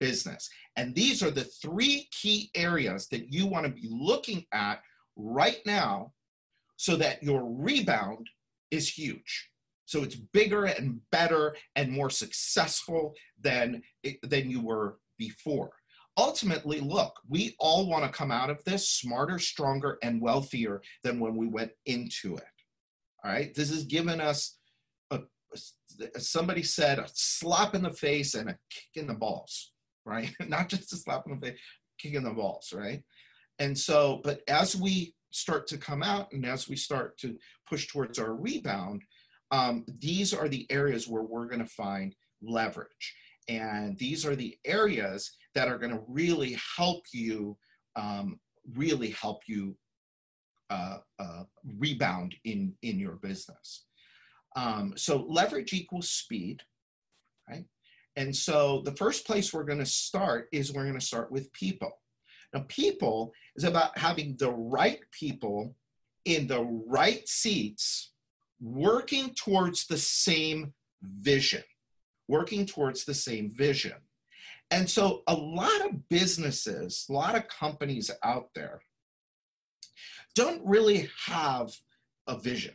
[0.00, 0.48] business.
[0.74, 4.80] And these are the three key areas that you want to be looking at
[5.16, 6.12] right now
[6.76, 8.28] so that your rebound
[8.70, 9.48] is huge.
[9.84, 13.82] So it's bigger and better and more successful than,
[14.22, 15.70] than you were before.
[16.16, 21.20] Ultimately, look, we all want to come out of this smarter, stronger, and wealthier than
[21.20, 22.44] when we went into it.
[23.24, 23.54] All right.
[23.54, 24.58] This has given us,
[25.10, 25.20] a,
[26.18, 29.72] somebody said, a slap in the face and a kick in the balls,
[30.04, 30.34] right?
[30.48, 31.60] Not just a slap in the face,
[31.98, 33.02] kick in the balls, right?
[33.58, 37.36] And so, but as we start to come out and as we start to
[37.68, 39.02] push towards our rebound,
[39.50, 43.14] um, these are the areas where we're going to find leverage.
[43.48, 47.56] And these are the areas that are going to really help you,
[47.96, 48.40] um,
[48.74, 49.76] really help you
[50.70, 51.42] uh, uh,
[51.78, 53.84] rebound in, in your business.
[54.56, 56.62] Um, so leverage equals speed,
[57.48, 57.64] right?
[58.16, 61.52] And so the first place we're going to start is we're going to start with
[61.52, 61.92] people.
[62.52, 65.74] Now, people is about having the right people
[66.24, 68.12] in the right seats
[68.60, 70.72] working towards the same
[71.02, 71.64] vision.
[72.28, 73.96] working towards the same vision.
[74.70, 78.80] And so a lot of businesses, a lot of companies out there
[80.34, 81.76] don't really have
[82.26, 82.74] a vision.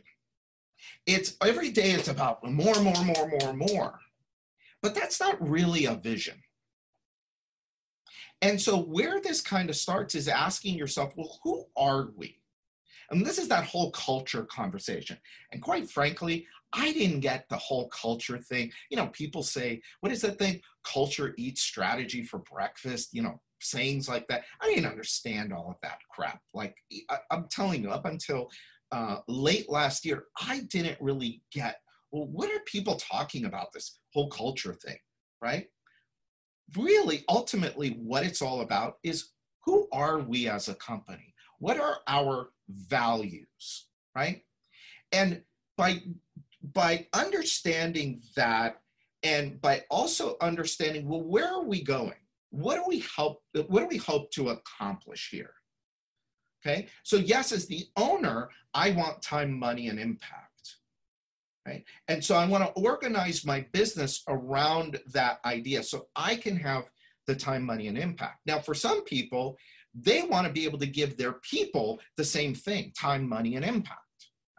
[1.06, 4.00] It's every day it's about more, more, more, more, more.
[4.80, 6.40] But that's not really a vision.
[8.40, 12.38] And so where this kind of starts is asking yourself, well, who are we?
[13.10, 15.16] And this is that whole culture conversation.
[15.52, 18.70] And quite frankly, I didn't get the whole culture thing.
[18.90, 20.60] You know, people say, what is that thing?
[20.84, 24.44] Culture eats strategy for breakfast, you know, sayings like that.
[24.60, 26.40] I didn't understand all of that crap.
[26.52, 26.76] Like,
[27.08, 28.50] I, am telling you, up until
[28.92, 31.80] uh, late last year, I didn't really get,
[32.12, 34.98] well, what are people talking about this whole culture thing,
[35.42, 35.66] right?
[36.76, 39.30] Really, ultimately, what it's all about is
[39.64, 41.34] who are we as a company?
[41.58, 44.42] What are our values, right?
[45.12, 45.42] And
[45.76, 46.02] by
[46.74, 48.80] by understanding that
[49.22, 52.14] and by also understanding well where are we going
[52.50, 55.52] what do we help what do we hope to accomplish here
[56.64, 60.47] okay so yes as the owner i want time money and impact
[61.68, 66.56] right and so i want to organize my business around that idea so i can
[66.56, 66.84] have
[67.26, 69.56] the time money and impact now for some people
[69.94, 73.64] they want to be able to give their people the same thing time money and
[73.64, 74.00] impact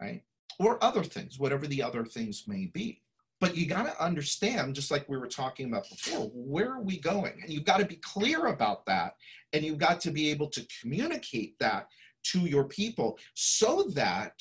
[0.00, 0.22] right
[0.60, 3.00] or other things, whatever the other things may be.
[3.40, 7.00] But you got to understand, just like we were talking about before, where are we
[7.00, 7.32] going?
[7.42, 9.14] And you've got to be clear about that.
[9.54, 11.88] And you've got to be able to communicate that
[12.24, 14.32] to your people so that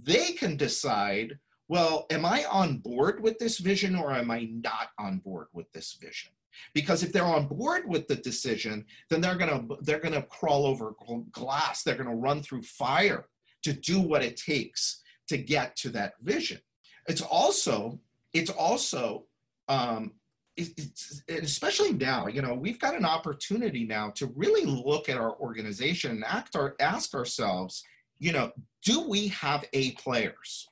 [0.00, 1.36] they can decide
[1.70, 5.70] well, am I on board with this vision or am I not on board with
[5.70, 6.32] this vision?
[6.74, 10.96] Because if they're on board with the decision, then they're gonna they're gonna crawl over
[11.30, 11.84] glass.
[11.84, 13.26] They're gonna run through fire
[13.62, 16.58] to do what it takes to get to that vision.
[17.06, 18.00] It's also,
[18.34, 19.26] it's also,
[19.68, 20.14] um,
[20.56, 25.36] it's, especially now, you know, we've got an opportunity now to really look at our
[25.36, 27.84] organization and act our, ask ourselves,
[28.18, 28.50] you know,
[28.84, 30.66] do we have A players?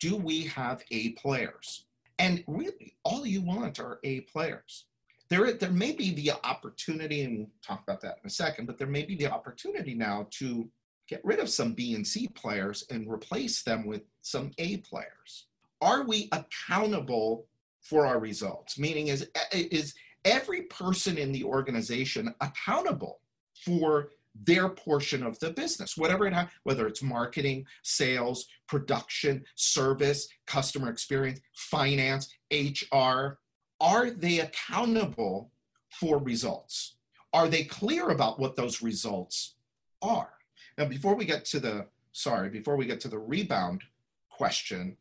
[0.00, 1.84] Do we have A players?
[2.18, 4.86] And really, all you want are A players.
[5.28, 8.78] There, there may be the opportunity, and we'll talk about that in a second, but
[8.78, 10.68] there may be the opportunity now to
[11.10, 15.46] get rid of some B and C players and replace them with some A players?
[15.80, 17.46] Are we accountable
[17.82, 18.78] for our results?
[18.78, 19.94] Meaning, is, is
[20.24, 23.20] every person in the organization accountable
[23.64, 30.28] for their portion of the business, whatever it has, whether it's marketing, sales, production, service,
[30.46, 33.38] customer experience, finance, HR,
[33.80, 35.50] are they accountable
[35.90, 36.96] for results?
[37.32, 39.54] Are they clear about what those results
[40.02, 40.30] are?
[40.78, 43.82] Now, before we get to the, sorry, before we get to the rebound
[44.30, 44.96] question,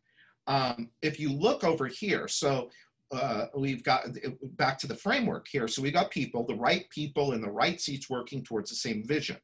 [0.48, 2.72] um, if you look over here, so
[3.12, 4.06] uh, we've got
[4.58, 5.68] back to the framework here.
[5.68, 9.06] So we got people, the right people in the right seats working towards the same
[9.06, 9.38] vision.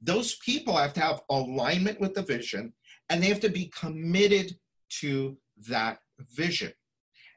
[0.00, 2.72] Those people have to have alignment with the vision
[3.08, 4.56] and they have to be committed
[5.00, 5.36] to
[5.68, 5.98] that
[6.32, 6.72] vision.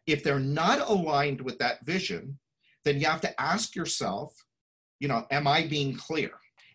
[0.07, 2.37] If they're not aligned with that vision,
[2.83, 4.33] then you have to ask yourself,
[4.99, 6.31] you know, am I being clear?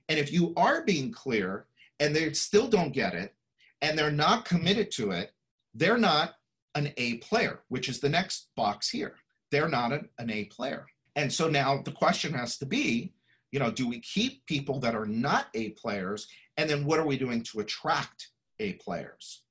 [0.08, 1.66] And if you are being clear
[2.00, 3.34] and they still don't get it
[3.82, 5.32] and they're not committed to it,
[5.74, 6.34] they're not
[6.76, 9.16] an A player, which is the next box here.
[9.50, 10.86] They're not an, an A player.
[11.16, 13.14] And so now the question has to be,
[13.50, 16.28] you know, do we keep people that are not A players?
[16.56, 18.28] And then what are we doing to attract
[18.60, 19.42] A players?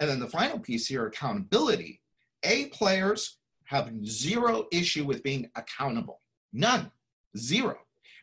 [0.00, 2.00] And then the final piece here, accountability.
[2.42, 6.20] A players have zero issue with being accountable.
[6.52, 6.90] None.
[7.36, 7.76] Zero.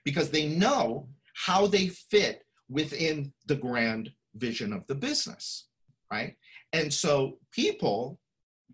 [0.04, 5.68] Because they know how they fit within the grand vision of the business,
[6.12, 6.36] right?
[6.74, 8.20] And so people,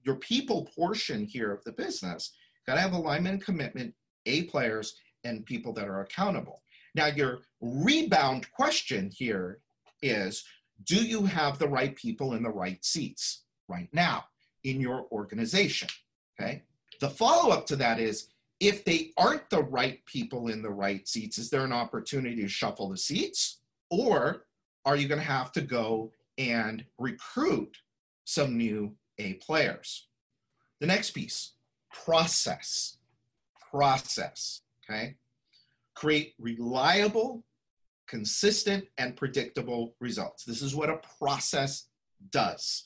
[0.03, 2.33] your people portion here of the business,
[2.67, 3.93] got to have alignment and commitment,
[4.25, 6.61] A players, and people that are accountable.
[6.95, 9.59] Now, your rebound question here
[10.01, 10.43] is
[10.85, 14.25] do you have the right people in the right seats right now
[14.63, 15.87] in your organization?
[16.39, 16.63] Okay.
[16.99, 18.27] The follow up to that is
[18.59, 22.47] if they aren't the right people in the right seats, is there an opportunity to
[22.47, 23.59] shuffle the seats?
[23.89, 24.45] Or
[24.85, 27.77] are you going to have to go and recruit
[28.25, 30.07] some new A players?
[30.79, 31.53] The next piece
[31.91, 32.97] process.
[33.71, 34.61] Process.
[34.89, 35.15] Okay.
[35.95, 37.43] Create reliable,
[38.07, 40.43] consistent, and predictable results.
[40.43, 41.87] This is what a process
[42.31, 42.85] does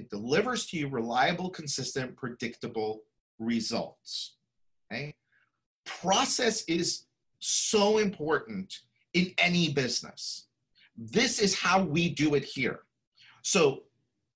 [0.00, 3.02] it delivers to you reliable, consistent, predictable
[3.38, 4.36] results.
[4.90, 5.14] Okay?
[5.84, 7.04] Process is
[7.38, 8.74] so important
[9.12, 10.46] in any business.
[10.96, 12.80] This is how we do it here.
[13.42, 13.82] So,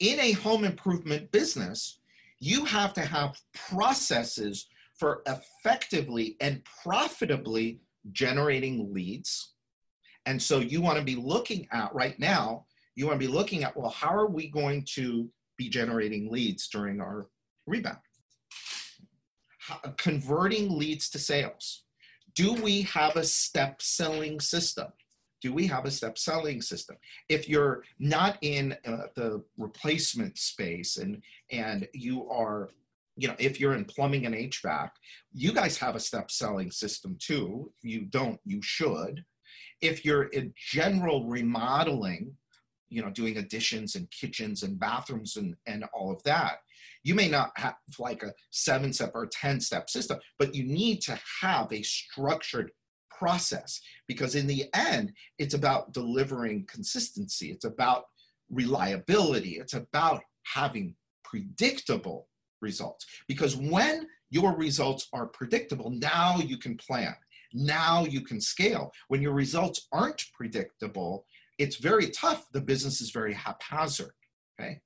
[0.05, 1.98] in a home improvement business,
[2.38, 4.66] you have to have processes
[4.98, 7.80] for effectively and profitably
[8.12, 9.55] generating leads.
[10.26, 13.64] And so you want to be looking at right now, you want to be looking
[13.64, 17.28] at, well, how are we going to be generating leads during our
[17.66, 17.98] rebound?
[19.96, 21.84] Converting leads to sales.
[22.34, 24.88] Do we have a step selling system?
[25.45, 26.97] Do we have a step selling system?
[27.28, 32.70] If you're not in uh, the replacement space and and you are
[33.18, 34.88] you know, if you're in plumbing and HVAC,
[35.34, 37.70] you guys have a step selling system too.
[37.82, 39.22] You don't, you should.
[39.82, 42.32] If you're in general remodeling,
[42.88, 46.61] you know, doing additions and kitchens and bathrooms and, and all of that,
[47.03, 51.03] you may not have like a seven step or 10 step system, but you need
[51.03, 52.72] to have a structured
[53.18, 57.50] process because in the end, it's about delivering consistency.
[57.50, 58.04] It's about
[58.50, 59.56] reliability.
[59.58, 60.94] It's about having
[61.24, 62.28] predictable
[62.60, 63.06] results.
[63.28, 67.14] Because when your results are predictable, now you can plan.
[67.52, 68.92] Now you can scale.
[69.08, 71.24] When your results aren't predictable,
[71.58, 72.46] it's very tough.
[72.52, 74.10] The business is very haphazard.
[74.60, 74.80] Okay.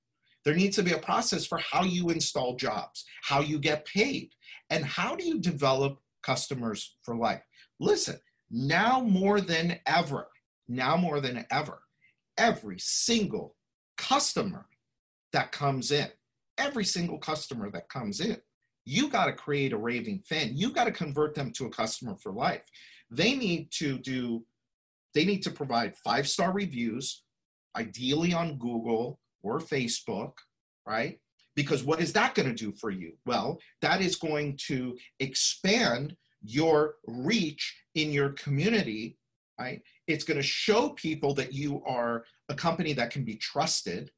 [0.44, 4.30] There needs to be a process for how you install jobs, how you get paid,
[4.70, 7.42] and how do you develop customers for life.
[7.80, 8.18] Listen,
[8.50, 10.28] now more than ever,
[10.68, 11.82] now more than ever,
[12.36, 13.56] every single
[13.96, 14.66] customer
[15.32, 16.08] that comes in
[16.58, 18.36] every single customer that comes in.
[18.84, 20.52] You got to create a raving fan.
[20.54, 22.62] You got to convert them to a customer for life.
[23.10, 24.44] They need to do,
[25.14, 27.22] they need to provide five star reviews,
[27.76, 30.32] ideally on Google or Facebook,
[30.86, 31.20] right?
[31.54, 33.12] Because what is that going to do for you?
[33.24, 39.18] Well, that is going to expand your reach in your community,
[39.58, 39.82] right?
[40.06, 44.10] It's going to show people that you are a company that can be trusted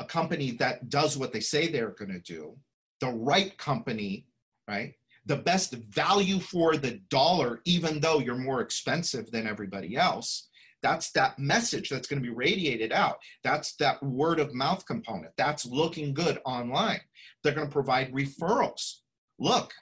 [0.00, 2.56] a company that does what they say they're going to do,
[3.00, 4.26] the right company,
[4.66, 4.94] right?
[5.26, 10.48] The best value for the dollar, even though you're more expensive than everybody else.
[10.82, 13.18] That's that message that's going to be radiated out.
[13.44, 15.32] That's that word of mouth component.
[15.36, 17.00] That's looking good online.
[17.44, 19.00] They're going to provide referrals.
[19.38, 19.74] Look,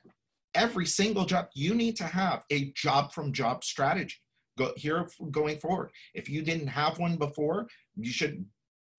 [0.58, 4.16] every single job, you need to have a job from job strategy
[4.58, 5.90] go here going forward.
[6.14, 8.44] If you didn't have one before, you should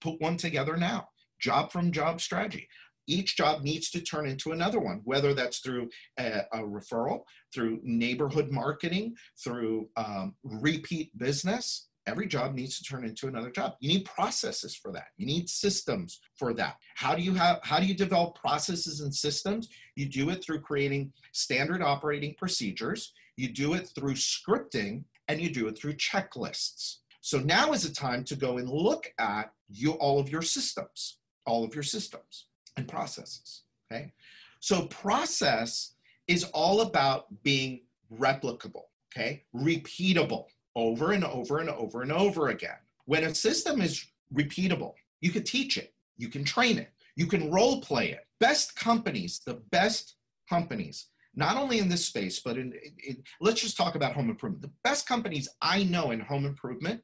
[0.01, 1.09] put one together now.
[1.39, 2.67] Job from job strategy.
[3.07, 7.21] Each job needs to turn into another one, whether that's through a, a referral,
[7.53, 11.88] through neighborhood marketing, through um, repeat business.
[12.09, 13.75] Every job needs to turn into another job.
[13.79, 15.09] You need processes for that.
[15.17, 16.77] You need systems for that.
[16.95, 19.69] How do you have how do you develop processes and systems?
[19.95, 23.13] You do it through creating standard operating procedures.
[23.37, 26.97] You do it through scripting and you do it through checklists.
[27.21, 31.19] So now is the time to go and look at you, all of your systems,
[31.45, 33.65] all of your systems and processes.
[33.91, 34.13] Okay.
[34.61, 35.93] So process
[36.27, 37.81] is all about being
[38.11, 40.45] replicable, okay, repeatable
[40.75, 42.77] over and over and over and over again.
[43.05, 47.51] When a system is repeatable, you can teach it, you can train it, you can
[47.51, 48.25] role play it.
[48.39, 50.15] Best companies, the best
[50.47, 52.73] companies, not only in this space, but in,
[53.05, 54.61] in, let's just talk about home improvement.
[54.61, 57.01] The best companies I know in home improvement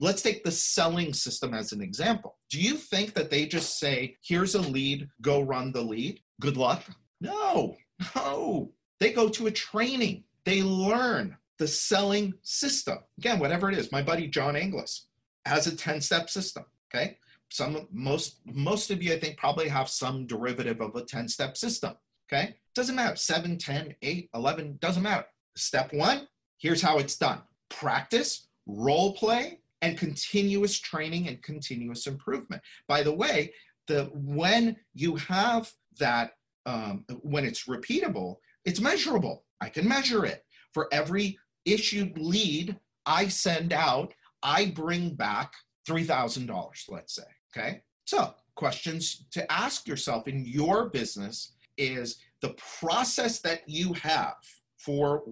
[0.00, 2.36] Let's take the selling system as an example.
[2.50, 6.20] Do you think that they just say, here's a lead, go run the lead?
[6.40, 6.82] Good luck?
[7.20, 7.76] No,
[8.16, 8.72] no.
[9.00, 12.98] They go to a training, they learn the selling system.
[13.18, 15.06] Again, whatever it is, my buddy John Inglis
[15.46, 16.64] has a 10 step system.
[16.92, 17.18] Okay.
[17.50, 21.56] Some, most, most of you, I think, probably have some derivative of a 10 step
[21.56, 21.94] system.
[22.32, 22.56] Okay.
[22.74, 23.16] Doesn't matter.
[23.16, 25.26] 7, 10, 8, 11, doesn't matter.
[25.56, 26.26] Step one,
[26.58, 32.62] here's how it's done practice, role play, and continuous training and continuous improvement.
[32.88, 33.52] By the way,
[33.86, 36.32] the when you have that
[36.66, 39.44] um, when it's repeatable, it's measurable.
[39.60, 40.44] I can measure it.
[40.72, 45.52] For every issued lead I send out, I bring back
[45.88, 47.22] $3,000, let's say.
[47.56, 47.82] Okay.
[48.06, 54.36] So, questions to ask yourself in your business is the process that you have
[54.78, 55.22] for,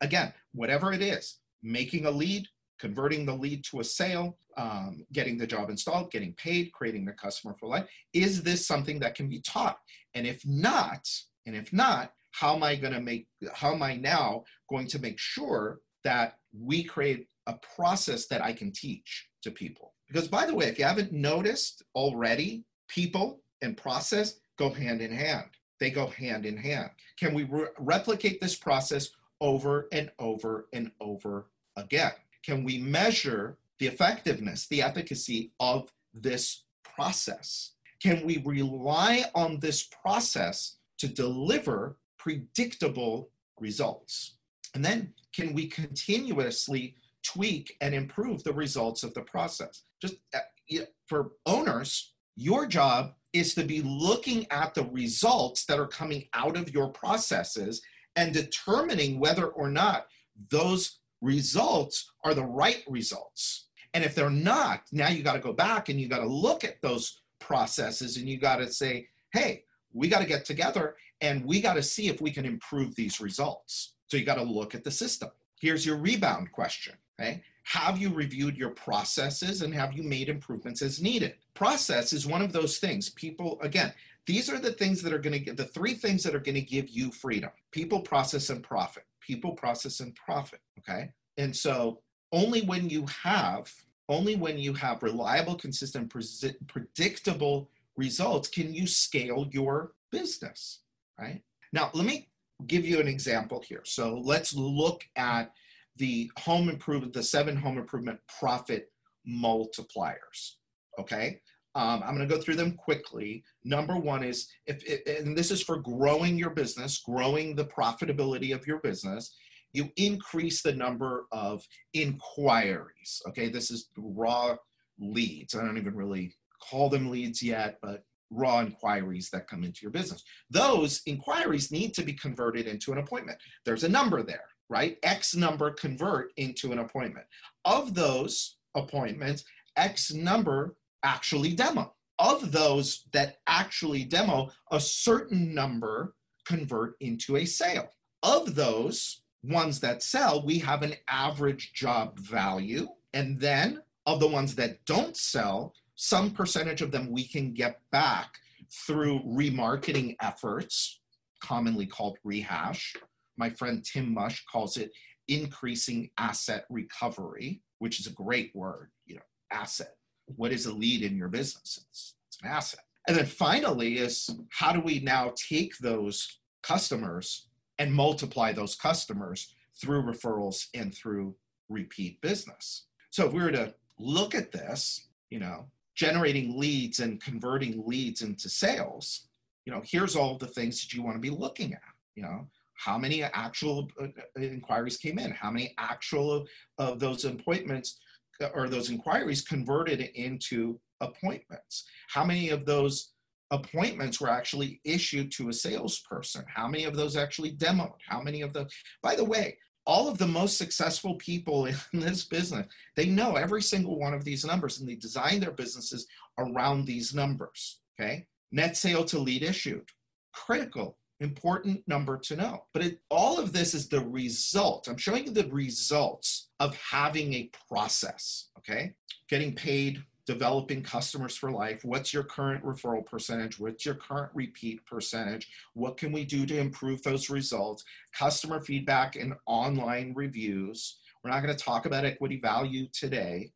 [0.00, 2.46] again, whatever it is, making a lead,
[2.78, 7.12] converting the lead to a sale, um, getting the job installed, getting paid, creating the
[7.12, 7.86] customer for life.
[8.12, 9.78] Is this something that can be taught?
[10.14, 11.08] And if not,
[11.46, 14.98] and if not, how am I going to make, how am I now going to
[14.98, 19.94] make sure that we create a process that I can teach to people?
[20.08, 25.12] Because by the way, if you haven't noticed already, people and process go hand in
[25.12, 25.46] hand.
[25.78, 26.90] They go hand in hand.
[27.18, 29.10] Can we re- replicate this process
[29.40, 32.12] over and over and over again?
[32.44, 37.72] can we measure the effectiveness, the efficacy of this process?
[38.02, 44.36] Can we rely on this process to deliver predictable results?
[44.74, 46.94] And then can we continuously
[47.24, 49.82] tweak and improve the results of the process?
[50.00, 55.86] Just uh, for owners, your job is to be looking at the results that are
[55.86, 57.80] coming out of your processes
[58.16, 60.06] and determining whether or not
[60.50, 63.68] those results are the right results.
[63.94, 66.64] And if they're not, now you got to go back and you got to look
[66.64, 71.44] at those processes and you got to say, hey, we got to get together and
[71.44, 73.94] we got to see if we can improve these results.
[74.08, 75.30] So you got to look at the system.
[75.60, 76.94] Here's your rebound question.
[77.20, 77.42] Okay.
[77.64, 81.34] Have you reviewed your processes and have you made improvements as needed?
[81.54, 83.10] Process is one of those things.
[83.10, 83.92] People, again,
[84.26, 86.54] these are the things that are going to get the three things that are going
[86.54, 89.04] to give you freedom people, process, and profit.
[89.20, 90.60] People, process, and profit.
[90.78, 91.10] Okay.
[91.36, 92.00] And so
[92.32, 93.72] only when you have
[94.08, 100.80] only when you have reliable, consistent, pre- predictable results can you scale your business,
[101.18, 101.42] right?
[101.72, 102.28] Now, let me
[102.66, 103.82] give you an example here.
[103.84, 105.52] So let's look at
[105.96, 108.90] the home improvement, the seven home improvement profit
[109.28, 110.54] multipliers,
[110.98, 111.40] okay?
[111.74, 113.44] Um, I'm going to go through them quickly.
[113.64, 118.66] Number one is, if, and this is for growing your business, growing the profitability of
[118.66, 119.36] your business
[119.72, 123.22] you increase the number of inquiries.
[123.28, 124.56] Okay, this is raw
[124.98, 125.54] leads.
[125.54, 129.90] I don't even really call them leads yet, but raw inquiries that come into your
[129.90, 130.22] business.
[130.50, 133.38] Those inquiries need to be converted into an appointment.
[133.64, 134.96] There's a number there, right?
[135.02, 137.26] X number convert into an appointment.
[137.64, 139.44] Of those appointments,
[139.76, 141.94] X number actually demo.
[142.18, 146.14] Of those that actually demo, a certain number
[146.46, 147.88] convert into a sale.
[148.22, 152.88] Of those, ones that sell, we have an average job value.
[153.14, 157.78] And then of the ones that don't sell, some percentage of them we can get
[157.92, 158.38] back
[158.86, 160.98] through remarketing efforts,
[161.42, 162.96] commonly called rehash.
[163.36, 164.92] My friend Tim Mush calls it
[165.28, 169.20] increasing asset recovery, which is a great word, you know,
[169.52, 169.94] asset.
[170.36, 171.84] What is a lead in your business?
[171.90, 172.80] It's, it's an asset.
[173.06, 177.48] And then finally is how do we now take those customers
[177.78, 181.34] and multiply those customers through referrals and through
[181.68, 182.86] repeat business.
[183.10, 185.66] So if we were to look at this, you know,
[186.00, 189.28] generating leads and converting leads into sales,
[189.66, 192.48] you know, here's all the things that you want to be looking at, you know,
[192.72, 196.46] how many actual uh, uh, inquiries came in, how many actual
[196.78, 197.98] of those appointments
[198.42, 203.12] uh, or those inquiries converted into appointments, how many of those
[203.50, 206.46] appointments were actually issued to a salesperson?
[206.48, 207.98] How many of those actually demoed?
[208.08, 208.72] How many of those?
[209.02, 212.66] By the way, all of the most successful people in this business,
[212.96, 216.06] they know every single one of these numbers and they design their businesses
[216.38, 217.80] around these numbers.
[217.98, 218.26] Okay.
[218.52, 219.88] Net sale to lead issued,
[220.32, 222.64] critical, important number to know.
[222.72, 224.88] But it, all of this is the result.
[224.88, 228.48] I'm showing you the results of having a process.
[228.58, 228.94] Okay.
[229.28, 231.80] Getting paid developing customers for life.
[231.84, 233.58] What's your current referral percentage?
[233.58, 235.48] What's your current repeat percentage?
[235.74, 237.82] What can we do to improve those results?
[238.16, 241.00] Customer feedback and online reviews.
[241.24, 243.50] We're not going to talk about equity value today,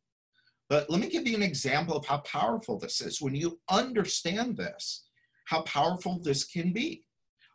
[0.69, 3.21] but let me give you an example of how powerful this is.
[3.21, 5.05] When you understand this,
[5.45, 7.05] how powerful this can be.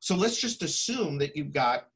[0.01, 1.89] So let's just assume that you've got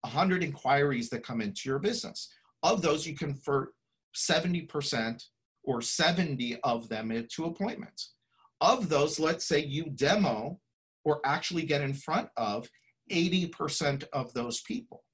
[0.00, 2.32] 100 inquiries that come into your business.
[2.62, 3.74] Of those, you convert
[4.16, 5.22] 70%
[5.64, 8.14] or 70 of them into appointments.
[8.60, 10.60] Of those, let's say you demo
[11.04, 12.68] or actually get in front of
[13.10, 15.04] 80% of those people.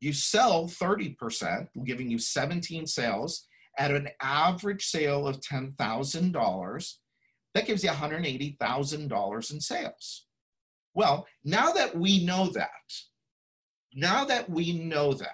[0.00, 3.46] You sell 30%, giving you 17 sales
[3.78, 6.92] at an average sale of $10,000.
[7.54, 10.26] That gives you $180,000 in sales.
[10.94, 12.68] Well, now that we know that,
[13.94, 15.30] now that we know that,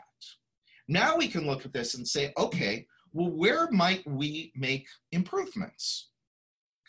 [0.89, 6.11] now we can look at this and say, okay, well, where might we make improvements?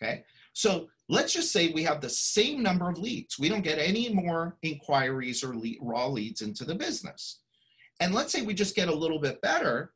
[0.02, 3.40] Okay, so let's just say we have the same number of leads.
[3.40, 7.42] We don't get any more inquiries or lead, raw leads into the business.
[8.00, 9.94] And let's say we just get a little bit better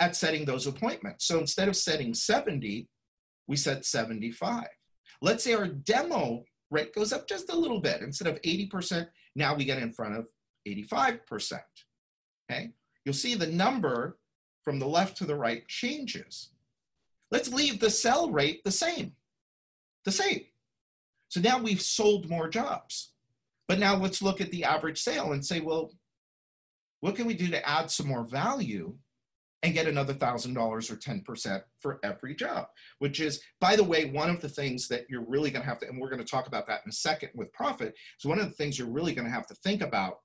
[0.00, 1.26] at setting those appointments.
[1.26, 2.88] So instead of setting 70,
[3.46, 4.66] we set 75.
[5.20, 8.02] Let's say our demo rate goes up just a little bit.
[8.02, 10.26] Instead of 80%, now we get in front of
[10.66, 11.60] 85%.
[12.50, 12.70] Okay,
[13.04, 14.18] you'll see the number
[14.68, 16.50] from the left to the right changes.
[17.30, 19.14] Let's leave the sell rate the same,
[20.04, 20.44] the same.
[21.30, 23.12] So now we've sold more jobs.
[23.66, 25.90] But now let's look at the average sale and say, well,
[27.00, 28.94] what can we do to add some more value
[29.62, 32.66] and get another thousand dollars or 10% for every job,
[32.98, 35.78] which is, by the way, one of the things that you're really going to have
[35.78, 37.94] to, and we're going to talk about that in a second with profit.
[38.18, 40.18] So, one of the things you're really going to have to think about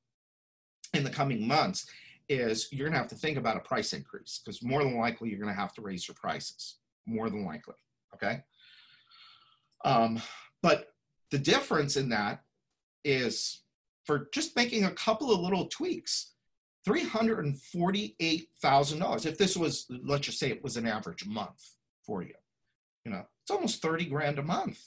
[0.93, 1.87] in the coming months
[2.29, 5.29] is you're going to have to think about a price increase because more than likely
[5.29, 6.77] you're going to have to raise your prices.
[7.05, 7.75] More than likely.
[8.13, 8.43] Okay.
[9.83, 10.21] Um,
[10.61, 10.93] but
[11.31, 12.43] the difference in that
[13.03, 13.63] is
[14.05, 16.29] for just making a couple of little tweaks
[16.87, 19.25] $348,000.
[19.25, 22.35] If this was, let's just say it was an average month for you,
[23.05, 24.79] you know, it's almost 30 grand a month.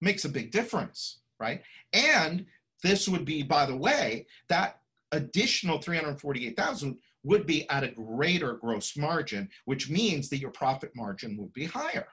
[0.00, 1.62] Makes a big difference, right?
[1.92, 2.46] And
[2.82, 4.80] this would be, by the way, that
[5.14, 11.36] additional 348,000 would be at a greater gross margin, which means that your profit margin
[11.38, 12.06] would be higher,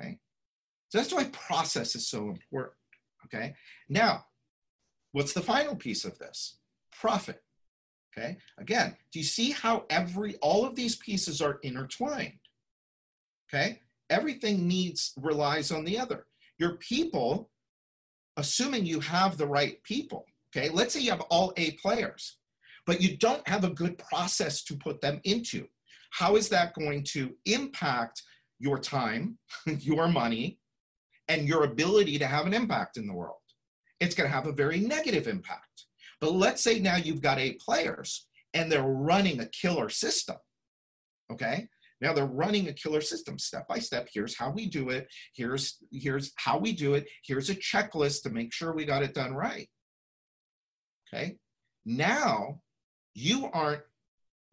[0.00, 0.18] right?
[0.90, 2.76] So that's why process is so important,
[3.24, 3.54] okay?
[3.88, 4.26] Now,
[5.12, 6.58] what's the final piece of this?
[6.92, 7.42] Profit.
[8.16, 12.38] Okay, again, do you see how every all of these pieces are intertwined?
[13.48, 16.26] Okay, everything needs relies on the other.
[16.56, 17.50] Your people,
[18.36, 20.26] assuming you have the right people,
[20.56, 22.38] okay, let's say you have all A players,
[22.86, 25.66] but you don't have a good process to put them into.
[26.10, 28.22] How is that going to impact
[28.58, 30.58] your time, your money,
[31.28, 33.36] and your ability to have an impact in the world?
[34.00, 35.86] It's going to have a very negative impact.
[36.20, 40.36] But let's say now you've got A players and they're running a killer system.
[41.32, 41.66] Okay.
[42.00, 44.08] Now they're running a killer system step by step.
[44.12, 45.06] Here's how we do it.
[45.34, 47.06] Here's here's how we do it.
[47.24, 49.68] Here's a checklist to make sure we got it done right.
[51.12, 51.36] Okay.
[51.84, 52.60] Now
[53.14, 53.82] you aren't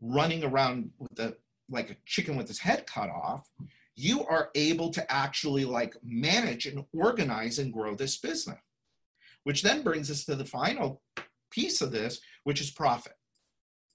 [0.01, 1.37] running around with the
[1.69, 3.47] like a chicken with his head cut off.
[3.95, 8.59] You are able to actually like manage and organize and grow this business.
[9.43, 11.01] Which then brings us to the final
[11.49, 13.13] piece of this, which is profit.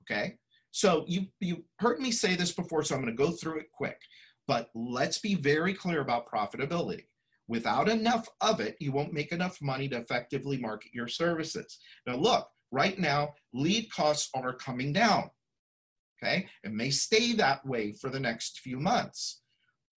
[0.02, 0.38] Okay.
[0.70, 3.72] So you, you heard me say this before, so I'm going to go through it
[3.72, 3.98] quick.
[4.46, 7.04] But let's be very clear about profitability.
[7.48, 11.78] Without enough of it, you won't make enough money to effectively market your services.
[12.06, 15.30] Now, look, right now, lead costs are coming down.
[16.22, 16.48] Okay.
[16.64, 19.42] It may stay that way for the next few months.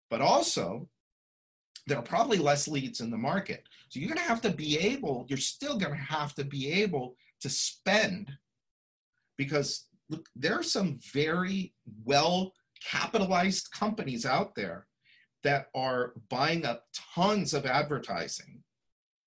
[0.10, 0.90] But also,
[1.88, 3.64] there are probably less leads in the market.
[3.90, 6.72] So you're going to have to be able, you're still going to have to be
[6.72, 8.32] able to spend
[9.38, 11.74] because look, there are some very
[12.04, 12.52] well
[12.86, 14.86] capitalized companies out there
[15.44, 16.86] that are buying up
[17.16, 18.62] tons of advertising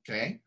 [0.07, 0.41] okay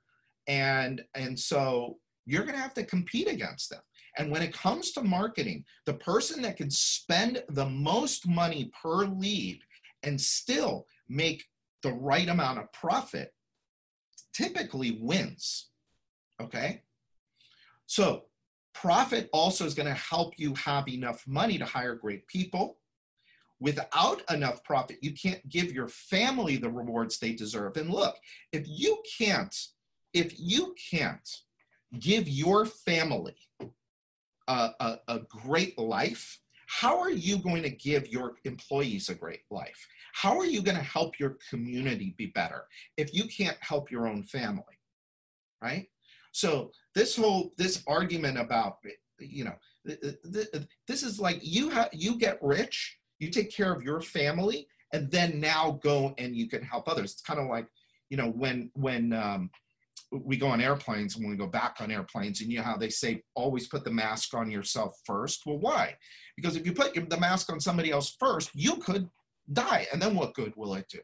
[0.47, 3.82] and and so you're going to have to compete against them
[4.18, 9.05] and when it comes to marketing the person that can spend the most money per
[9.05, 9.59] lead
[10.03, 11.45] and still make
[11.84, 13.34] the right amount of profit
[14.34, 15.70] typically wins
[16.41, 16.82] okay
[17.88, 18.26] so
[18.76, 22.78] profit also is going to help you have enough money to hire great people.
[23.66, 27.78] Without enough profit, you can't give your family the rewards they deserve.
[27.78, 28.16] And look,
[28.51, 29.55] if you can't,
[30.13, 31.28] if you can't
[31.99, 33.36] give your family
[34.47, 39.41] a, a, a great life, how are you going to give your employees a great
[39.49, 39.88] life?
[40.13, 42.66] How are you going to help your community be better
[42.97, 44.78] if you can't help your own family?
[45.59, 45.88] Right?
[46.34, 48.78] So this whole this argument about
[49.20, 49.55] you know
[50.88, 55.09] this is like you have you get rich, you take care of your family, and
[55.11, 57.13] then now go and you can help others.
[57.13, 57.68] It's kind of like
[58.09, 59.49] you know when when um,
[60.11, 62.78] we go on airplanes and when we go back on airplanes and you know how
[62.78, 65.95] they say always put the mask on yourself first well why
[66.38, 69.09] because if you put the mask on somebody else first you could
[69.51, 70.99] die and then what good will it do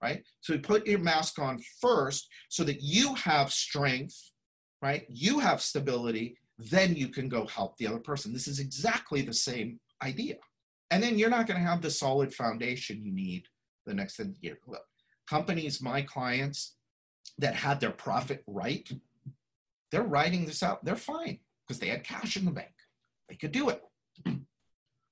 [0.00, 4.30] right so you put your mask on first so that you have strength
[4.82, 5.04] right?
[5.08, 8.32] You have stability, then you can go help the other person.
[8.32, 10.36] This is exactly the same idea.
[10.90, 13.44] And then you're not going to have the solid foundation you need
[13.86, 14.58] the next year.
[14.66, 14.84] Look,
[15.28, 16.76] companies, my clients
[17.38, 18.88] that had their profit right,
[19.90, 20.84] they're writing this out.
[20.84, 22.72] They're fine because they had cash in the bank.
[23.28, 23.82] They could do it.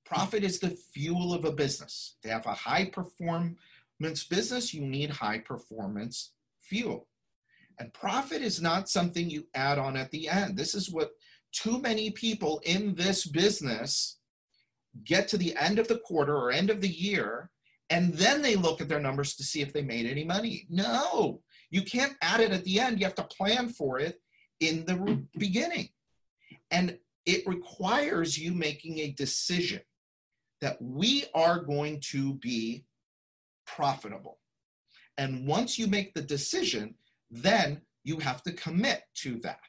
[0.06, 2.16] Profit is the fuel of a business.
[2.22, 7.08] To have a high performance business, you need high performance fuel.
[7.78, 10.56] And profit is not something you add on at the end.
[10.56, 11.10] This is what
[11.52, 14.15] too many people in this business
[15.04, 17.50] get to the end of the quarter or end of the year,
[17.90, 20.66] and then they look at their numbers to see if they made any money.
[20.68, 22.98] No, you can't add it at the end.
[22.98, 24.20] You have to plan for it
[24.60, 25.88] in the beginning.
[26.70, 29.80] And it requires you making a decision
[30.60, 32.84] that we are going to be
[33.66, 34.38] profitable.
[35.18, 36.94] And once you make the decision,
[37.30, 39.60] then you have to commit to that.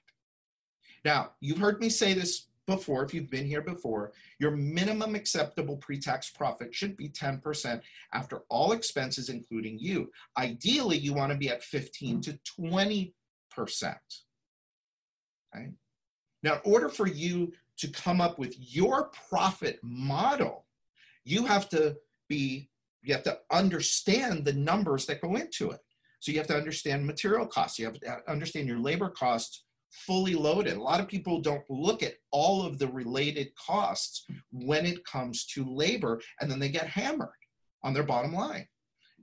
[1.04, 5.78] Now, you've heard me say this before, if you've been here before, your minimum acceptable
[5.78, 7.82] pre-tax profit should be 10%
[8.14, 10.12] after all expenses, including you.
[10.38, 13.14] Ideally, you want to be at 15 to 20%.
[15.56, 15.70] Okay?
[16.44, 20.66] Now, in order for you to come up with your profit model,
[21.24, 21.96] you have to
[22.28, 22.70] be,
[23.02, 25.80] you have to understand the numbers that go into it.
[26.20, 27.80] So you have to understand material costs.
[27.80, 30.78] You have to understand your labor costs fully loaded.
[30.78, 35.46] A lot of people don't look at all of the related costs when it comes
[35.48, 37.30] to labor, and then they get hammered
[37.84, 38.68] on their bottom line.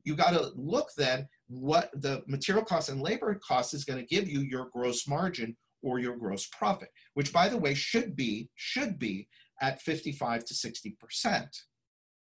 [0.05, 4.15] You got to look then what the material costs and labor costs is going to
[4.15, 8.49] give you your gross margin or your gross profit, which by the way should be
[8.55, 9.29] should be
[9.61, 11.57] at 55 to 60 percent.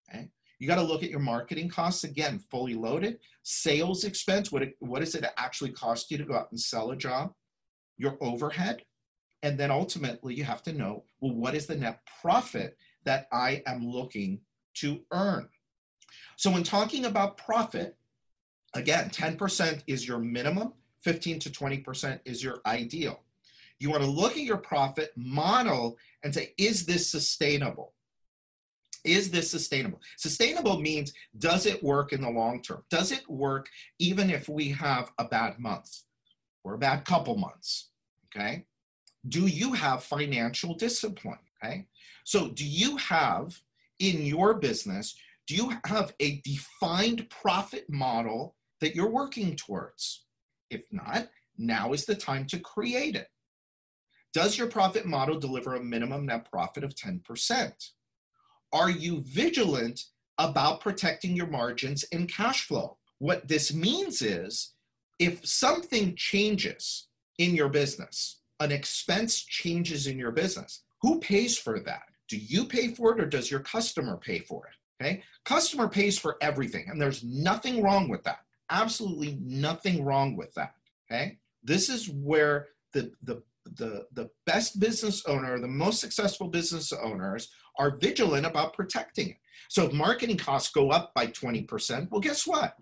[0.10, 0.30] Okay.
[0.60, 3.18] You got to look at your marketing costs again, fully loaded.
[3.42, 6.92] Sales expense, what, it, what does it actually cost you to go out and sell
[6.92, 7.34] a job?
[8.02, 8.84] Your overhead.
[9.43, 13.62] And then ultimately, you have to know well, what is the net profit that I
[13.68, 14.41] am looking
[14.76, 15.49] to earn?
[16.36, 17.95] So, when talking about profit,
[18.74, 20.74] again, 10% is your minimum,
[21.04, 23.20] 15 to 20% is your ideal.
[23.80, 27.93] You want to look at your profit model and say, is this sustainable?
[29.04, 30.02] Is this sustainable?
[30.18, 32.84] Sustainable means does it work in the long term?
[32.89, 36.02] Does it work even if we have a bad month
[36.64, 37.91] or a bad couple months?
[38.36, 38.66] Okay.
[39.28, 41.40] Do you have financial discipline?
[41.64, 41.86] Okay.
[42.24, 43.60] So, do you have
[44.00, 45.16] in your business,
[45.48, 50.26] do you have a defined profit model that you're working towards?
[50.70, 53.28] If not, now is the time to create it.
[54.34, 57.74] Does your profit model deliver a minimum net profit of 10%?
[58.74, 60.06] Are you vigilant
[60.38, 62.98] about protecting your margins and cash flow?
[63.20, 64.74] What this means is
[65.20, 67.08] if something changes
[67.42, 72.04] in your business, an expense changes in your business, who pays for that?
[72.30, 74.74] Do you pay for it or does your customer pay for it?
[75.04, 75.24] Okay.
[75.46, 78.42] Customer pays for everything, and there's nothing wrong with that.
[78.70, 80.76] Absolutely nothing wrong with that.
[81.12, 81.39] Okay.
[81.64, 83.42] This is where the, the
[83.76, 89.38] the, the best business owner, the most successful business owners are vigilant about protecting it.
[89.70, 92.74] So if marketing costs go up by 20%, well, guess what?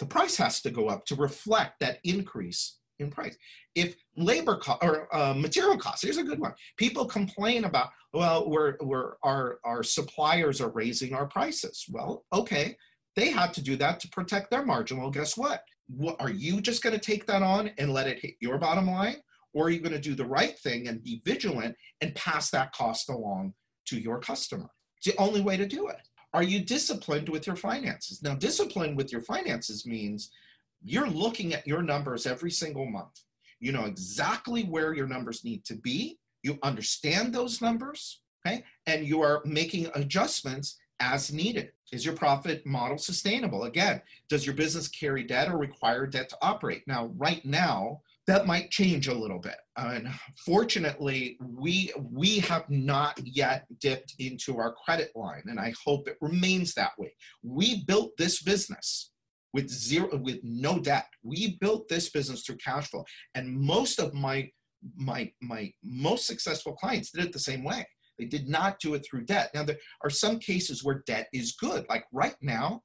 [0.00, 3.36] The price has to go up to reflect that increase in price.
[3.74, 6.54] If labor co- or uh, material costs, here's a good one.
[6.76, 11.84] People complain about, well, we're, we're, our, our suppliers are raising our prices.
[11.90, 12.76] Well, okay,
[13.16, 14.98] they had to do that to protect their margin.
[14.98, 15.62] Well, guess what?
[15.96, 18.88] what are you just going to take that on and let it hit your bottom
[18.88, 19.16] line?
[19.52, 22.72] Or are you going to do the right thing and be vigilant and pass that
[22.72, 23.54] cost along
[23.86, 24.70] to your customer?
[24.98, 25.96] It's the only way to do it.
[26.32, 28.22] Are you disciplined with your finances?
[28.22, 30.30] Now, discipline with your finances means
[30.82, 33.20] you're looking at your numbers every single month.
[33.58, 36.18] You know exactly where your numbers need to be.
[36.42, 38.64] You understand those numbers, okay?
[38.86, 41.72] And you are making adjustments as needed.
[41.92, 43.64] Is your profit model sustainable?
[43.64, 46.82] Again, does your business carry debt or require debt to operate?
[46.86, 49.56] Now, right now, that might change a little bit.
[49.76, 50.08] And
[50.46, 56.16] fortunately, we we have not yet dipped into our credit line, and I hope it
[56.20, 57.12] remains that way.
[57.42, 59.10] We built this business
[59.52, 61.06] with zero with no debt.
[61.22, 64.50] We built this business through cash flow, and most of my
[64.96, 67.86] my my most successful clients did it the same way.
[68.18, 69.50] They did not do it through debt.
[69.54, 71.86] Now there are some cases where debt is good.
[71.88, 72.82] Like right now,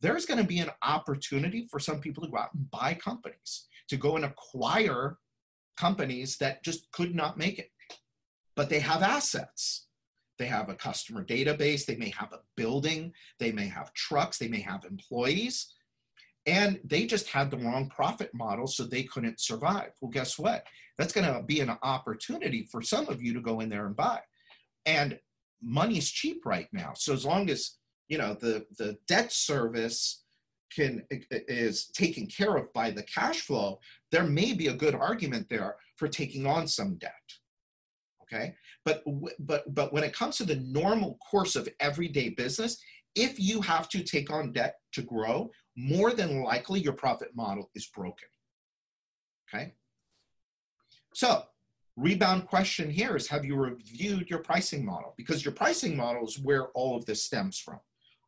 [0.00, 3.66] there's going to be an opportunity for some people to go out and buy companies
[3.88, 5.18] to go and acquire
[5.76, 7.70] companies that just could not make it.
[8.56, 9.86] But they have assets.
[10.38, 14.48] They have a customer database, they may have a building, they may have trucks, they
[14.48, 15.72] may have employees,
[16.46, 19.92] and they just had the wrong profit model, so they couldn't survive.
[20.00, 20.66] Well, guess what?
[20.98, 23.96] That's going to be an opportunity for some of you to go in there and
[23.96, 24.20] buy.
[24.84, 25.18] And
[25.62, 26.92] money's cheap right now.
[26.94, 27.78] So as long as
[28.08, 30.24] you know the the debt service
[30.74, 33.78] can is taken care of by the cash flow,
[34.12, 37.12] there may be a good argument there for taking on some debt.
[38.22, 39.02] Okay, but
[39.40, 42.78] but but when it comes to the normal course of everyday business,
[43.14, 47.70] if you have to take on debt to grow, more than likely your profit model
[47.74, 48.28] is broken.
[49.48, 49.74] Okay,
[51.12, 51.44] so
[51.96, 56.38] rebound question here is have you reviewed your pricing model because your pricing model is
[56.40, 57.78] where all of this stems from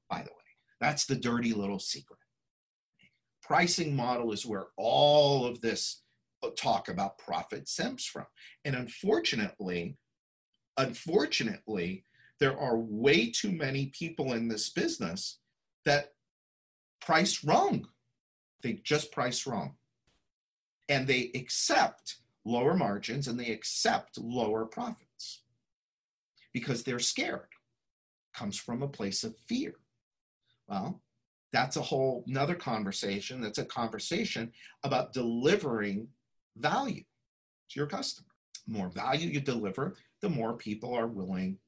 [0.08, 0.46] by the way
[0.80, 2.20] that's the dirty little secret
[3.46, 6.02] pricing model is where all of this
[6.56, 8.26] talk about profit stems from.
[8.64, 9.96] And unfortunately,
[10.76, 12.04] unfortunately,
[12.40, 15.38] there are way too many people in this business
[15.84, 16.10] that
[17.06, 17.88] price wrong.
[18.62, 19.76] They just price wrong.
[20.88, 25.42] And they accept lower margins and they accept lower profits.
[26.52, 27.48] because they're scared.
[28.34, 29.74] Comes from a place of fear.
[30.68, 31.02] Well,
[31.52, 33.42] that's a whole another conversation.
[33.42, 34.52] That's a conversation
[34.82, 36.08] about delivering
[36.56, 37.04] value
[37.70, 38.28] to your customer.
[38.66, 41.58] The more value you deliver, the more people are willing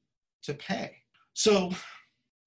[0.41, 1.03] to pay.
[1.35, 1.71] So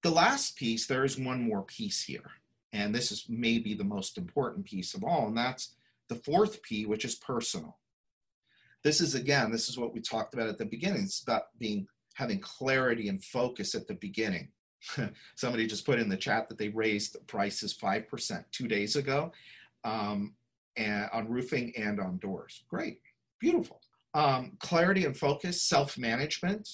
[0.03, 2.29] the last piece, there is one more piece here.
[2.73, 5.75] And this is maybe the most important piece of all, and that's
[6.09, 7.77] the fourth P, which is personal.
[8.83, 11.03] This is again, this is what we talked about at the beginning.
[11.03, 14.49] It's about being having clarity and focus at the beginning.
[15.35, 19.31] Somebody just put in the chat that they raised prices 5% two days ago
[19.83, 20.33] um,
[20.75, 22.63] and on roofing and on doors.
[22.69, 22.99] Great,
[23.39, 23.81] beautiful.
[24.13, 26.69] Um, clarity and focus, self management.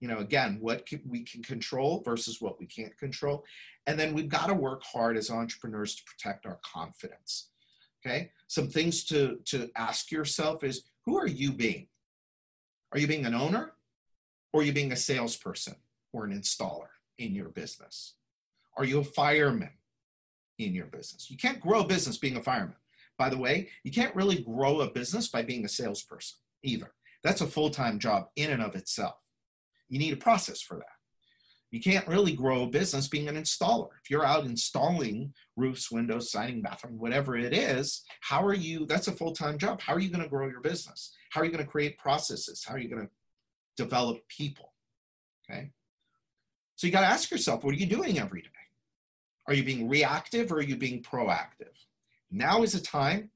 [0.00, 3.44] You know, again, what can, we can control versus what we can't control.
[3.86, 7.48] And then we've got to work hard as entrepreneurs to protect our confidence.
[8.04, 11.88] Okay, some things to, to ask yourself is who are you being?
[12.92, 13.72] Are you being an owner
[14.52, 15.76] or are you being a salesperson
[16.12, 16.88] or an installer
[17.18, 18.14] in your business?
[18.76, 19.72] Are you a fireman
[20.58, 21.30] in your business?
[21.30, 22.76] You can't grow a business being a fireman.
[23.18, 26.92] By the way, you can't really grow a business by being a salesperson either.
[27.22, 29.16] That's a full time job in and of itself.
[29.88, 30.96] You need a process for that.
[31.70, 33.88] You can't really grow a business being an installer.
[34.02, 38.86] If you're out installing roofs, windows, siding, bathroom, whatever it is, how are you?
[38.86, 39.80] That's a full time job.
[39.80, 41.12] How are you going to grow your business?
[41.30, 42.64] How are you going to create processes?
[42.66, 43.10] How are you going to
[43.76, 44.72] develop people?
[45.50, 45.70] Okay.
[46.76, 48.48] So you got to ask yourself, what are you doing every day?
[49.48, 51.74] Are you being reactive or are you being proactive?
[52.30, 53.30] Now is the time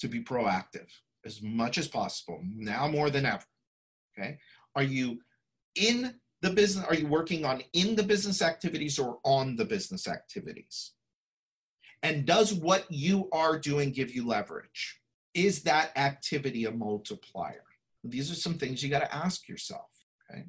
[0.00, 0.88] to be proactive
[1.24, 3.44] as much as possible, now more than ever.
[4.18, 4.38] Okay.
[4.74, 5.20] Are you
[5.76, 6.84] in the business?
[6.84, 10.92] Are you working on in the business activities or on the business activities?
[12.02, 15.00] And does what you are doing give you leverage?
[15.34, 17.64] Is that activity a multiplier?
[18.04, 19.88] These are some things you got to ask yourself.
[20.30, 20.44] Okay.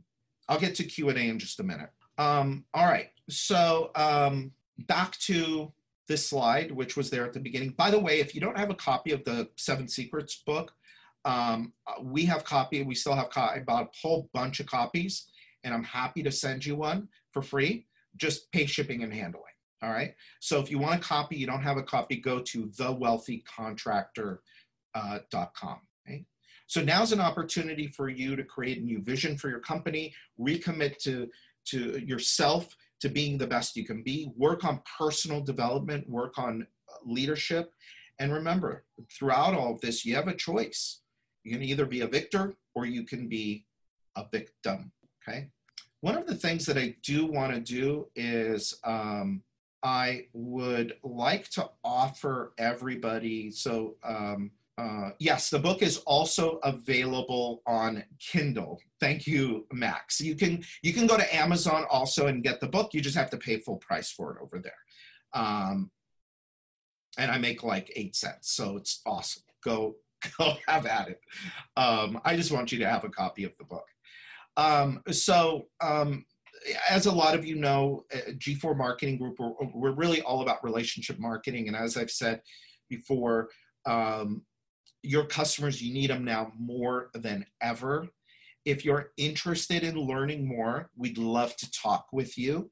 [0.48, 1.90] I'll get to Q&A in just a minute.
[2.18, 3.10] Um, all right.
[3.30, 5.72] So um, back to
[6.08, 7.72] this slide, which was there at the beginning.
[7.72, 10.74] By the way, if you don't have a copy of the Seven Secrets book,
[11.26, 12.84] um, we have copy.
[12.84, 13.30] We still have.
[13.30, 15.28] Co- I bought a whole bunch of copies,
[15.64, 17.88] and I'm happy to send you one for free.
[18.16, 19.44] Just pay shipping and handling.
[19.84, 20.16] All right.
[20.40, 24.40] So if you want a copy, you don't have a copy, go to thewealthycontractor.com.
[24.96, 25.76] Uh,
[26.08, 26.26] okay?
[26.66, 30.98] So now's an opportunity for you to create a new vision for your company, recommit
[31.04, 31.30] to
[31.68, 36.66] to yourself to being the best you can be, work on personal development, work on
[37.06, 37.74] leadership.
[38.20, 41.02] And remember, throughout all of this, you have a choice.
[41.48, 43.64] You can either be a victor or you can be
[44.18, 44.92] a victim.
[45.22, 45.48] Okay.
[46.02, 49.42] One of the things that I do want to do is um,
[49.82, 53.50] I would like to offer everybody.
[53.52, 58.82] So, um, uh, yes, the book is also available on Kindle.
[59.00, 60.20] Thank you, Max.
[60.20, 62.94] You can you can go to Amazon also and get the book.
[62.94, 64.84] You just have to pay full price for it over there.
[65.34, 65.92] Um,
[67.18, 69.44] and I make like eight cents, so it's awesome.
[69.64, 69.96] Go
[70.38, 71.20] go have at it.
[71.76, 73.86] Um, I just want you to have a copy of the book.
[74.56, 76.26] Um, so um,
[76.90, 80.64] as a lot of you know, uh, G4 Marketing Group, we're, we're, really all about
[80.64, 81.68] relationship marketing.
[81.68, 82.42] And as I've said
[82.90, 83.50] before,
[83.86, 84.44] um,
[85.04, 88.08] your customers, you need them now more than ever.
[88.66, 92.70] If you're interested in learning more, we'd love to talk with you.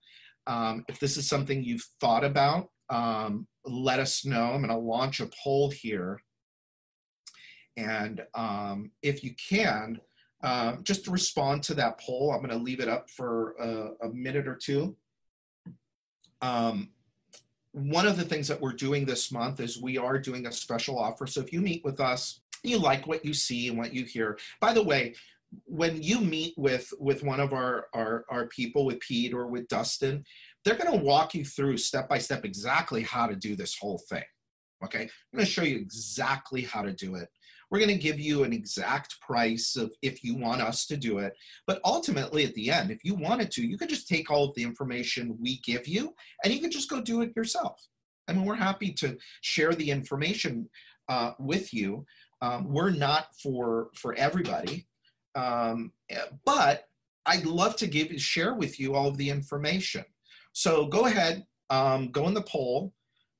[0.47, 4.51] Um, if this is something you've thought about, um, let us know.
[4.51, 6.19] I'm going to launch a poll here.
[7.77, 9.99] And um, if you can,
[10.43, 14.07] uh, just to respond to that poll, I'm going to leave it up for a,
[14.07, 14.95] a minute or two.
[16.41, 16.89] Um,
[17.71, 20.97] one of the things that we're doing this month is we are doing a special
[20.97, 21.27] offer.
[21.27, 24.37] So if you meet with us, you like what you see and what you hear.
[24.61, 25.15] By the way,
[25.65, 29.67] when you meet with with one of our our, our people, with Pete or with
[29.67, 30.23] Dustin,
[30.63, 34.01] they're going to walk you through step by step exactly how to do this whole
[34.09, 34.23] thing.
[34.83, 37.29] Okay, I'm going to show you exactly how to do it.
[37.69, 41.19] We're going to give you an exact price of if you want us to do
[41.19, 41.33] it.
[41.67, 44.55] But ultimately, at the end, if you wanted to, you could just take all of
[44.55, 46.13] the information we give you
[46.43, 47.87] and you could just go do it yourself.
[48.27, 50.69] I mean, we're happy to share the information
[51.09, 52.05] uh, with you.
[52.41, 54.87] Um, we're not for for everybody,
[55.35, 55.91] um,
[56.45, 56.87] but
[57.25, 60.05] I'd love to give share with you all of the information.
[60.53, 62.93] So go ahead, um, go in the poll.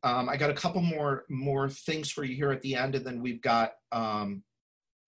[0.06, 3.06] Um, I got a couple more more things for you here at the end, and
[3.06, 3.74] then we've got.
[3.92, 4.44] Um,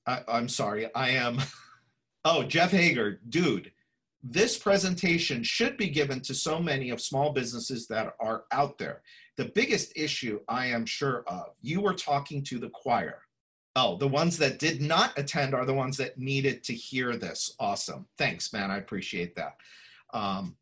[0.07, 1.39] I, I'm sorry, I am.
[2.25, 3.71] oh, Jeff Hager, dude,
[4.23, 9.01] this presentation should be given to so many of small businesses that are out there.
[9.37, 13.21] The biggest issue I am sure of, you were talking to the choir.
[13.75, 17.53] Oh, the ones that did not attend are the ones that needed to hear this.
[17.59, 18.07] Awesome.
[18.17, 18.71] Thanks, man.
[18.71, 19.57] I appreciate that.
[20.13, 20.55] Um,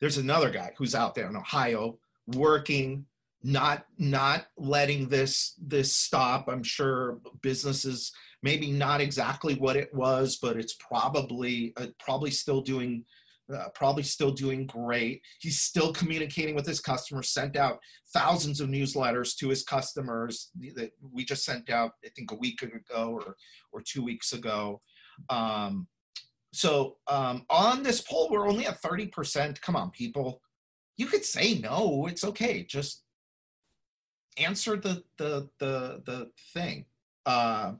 [0.00, 3.04] there's another guy who's out there in Ohio working,
[3.42, 6.48] not not letting this this stop.
[6.48, 8.12] I'm sure businesses
[8.42, 13.04] maybe not exactly what it was, but it's probably uh, probably still doing
[13.52, 15.20] uh, probably still doing great.
[15.40, 17.78] He's still communicating with his customers, sent out
[18.14, 22.62] thousands of newsletters to his customers that we just sent out, I think, a week
[22.62, 23.36] ago or,
[23.72, 24.80] or two weeks ago.
[25.28, 25.86] Um,
[26.52, 29.60] so um, on this poll, we're only at 30%.
[29.60, 30.40] Come on, people.
[30.96, 32.64] You could say no, it's okay.
[32.64, 33.02] Just
[34.36, 36.86] answer the the the the thing.
[37.26, 37.74] Uh,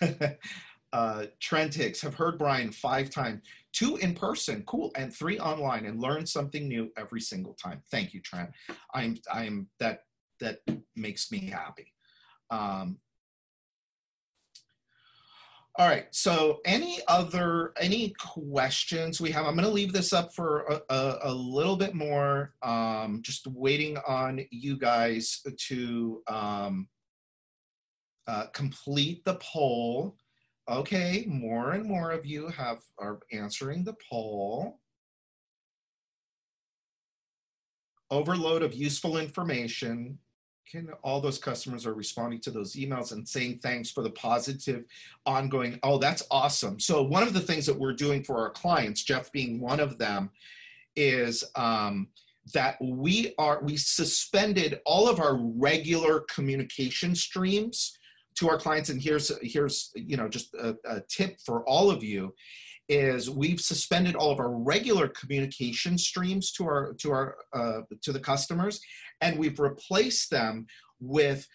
[0.92, 3.42] uh, Trent Hicks have heard Brian five times
[3.72, 7.82] two in person, cool, and three online, and learn something new every single time.
[7.90, 8.50] Thank you, Trent.
[8.94, 10.04] I'm I'm that
[10.40, 10.58] that
[10.96, 11.92] makes me happy.
[12.50, 12.98] Um,
[15.76, 16.06] all right.
[16.10, 19.46] So, any other any questions we have?
[19.46, 22.52] I'm going to leave this up for a, a, a little bit more.
[22.62, 26.88] Um, just waiting on you guys to um,
[28.26, 30.16] uh, complete the poll.
[30.70, 34.78] Okay, more and more of you have are answering the poll.
[38.10, 40.18] Overload of useful information.
[40.70, 44.84] Can all those customers are responding to those emails and saying thanks for the positive
[45.26, 45.78] ongoing.
[45.82, 46.80] Oh, that's awesome.
[46.80, 49.98] So one of the things that we're doing for our clients, Jeff being one of
[49.98, 50.30] them,
[50.96, 52.08] is um,
[52.54, 57.98] that we are we suspended all of our regular communication streams
[58.34, 62.02] to our clients and here's here's you know just a, a, tip for all of
[62.02, 62.34] you
[62.88, 68.12] is we've suspended all of our regular communication streams to our to our uh, to
[68.12, 68.80] the customers
[69.20, 70.66] and we've replaced them
[71.00, 71.46] with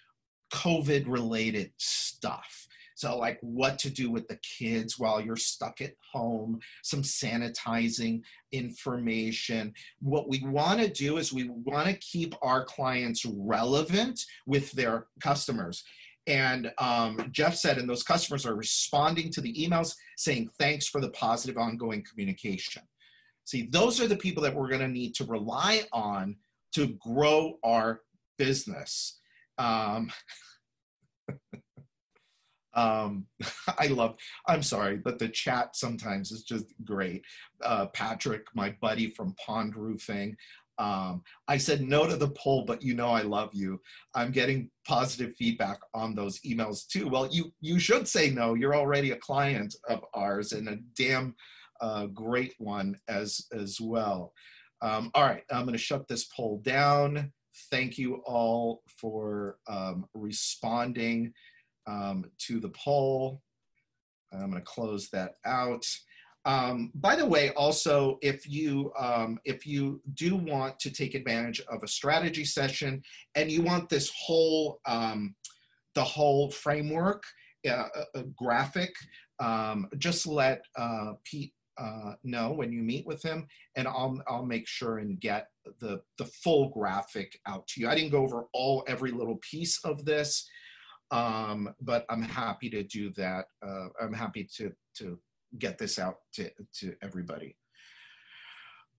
[0.52, 2.68] covid related stuff
[2.98, 8.24] so, like what to do with the kids while you're stuck at home, some sanitizing
[8.52, 9.76] information.
[10.00, 15.06] What we want to do is we want to keep our clients relevant with their
[15.20, 15.84] customers.
[16.28, 21.00] And um, Jeff said, and those customers are responding to the emails saying, thanks for
[21.00, 22.84] the positive ongoing communication.
[23.46, 26.36] See, those are the people that we're going to need to rely on
[26.74, 28.02] to grow our
[28.38, 29.20] business.
[29.58, 30.12] Um,
[32.74, 33.28] um,
[33.80, 34.18] I love,
[34.48, 37.24] I'm sorry, but the chat sometimes is just great.
[37.64, 40.36] Uh, Patrick, my buddy from Pond Roofing,
[40.80, 43.82] um, I said no to the poll, but you know I love you.
[44.14, 47.08] I'm getting positive feedback on those emails too.
[47.08, 48.54] Well, you you should say no.
[48.54, 51.36] You're already a client of ours and a damn
[51.82, 54.34] uh, great one as as well.
[54.82, 57.32] Um, all right, I'm going to shut this poll down.
[57.72, 61.34] Thank you all for um, responding
[61.88, 63.42] um, to the poll.
[64.32, 65.86] I'm going to close that out.
[66.48, 71.60] Um, by the way, also, if you um, if you do want to take advantage
[71.68, 73.04] of a strategy session
[73.36, 75.36] and you want this whole um,
[75.94, 77.24] the whole framework
[77.70, 78.96] uh, uh, graphic,
[79.42, 83.46] um, just let uh, Pete uh, know when you meet with him,
[83.76, 85.50] and I'll I'll make sure and get
[85.82, 87.90] the the full graphic out to you.
[87.90, 90.50] I didn't go over all every little piece of this,
[91.12, 93.48] um, but I'm happy to do that.
[93.62, 95.20] Uh, I'm happy to to
[95.58, 97.56] get this out to, to everybody.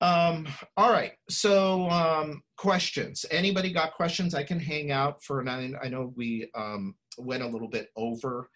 [0.01, 0.47] Um,
[0.77, 3.27] all right, so um, questions.
[3.31, 4.35] Anybody got questions?
[4.35, 5.77] I can hang out for nine.
[5.83, 8.49] I know we um, went a little bit over.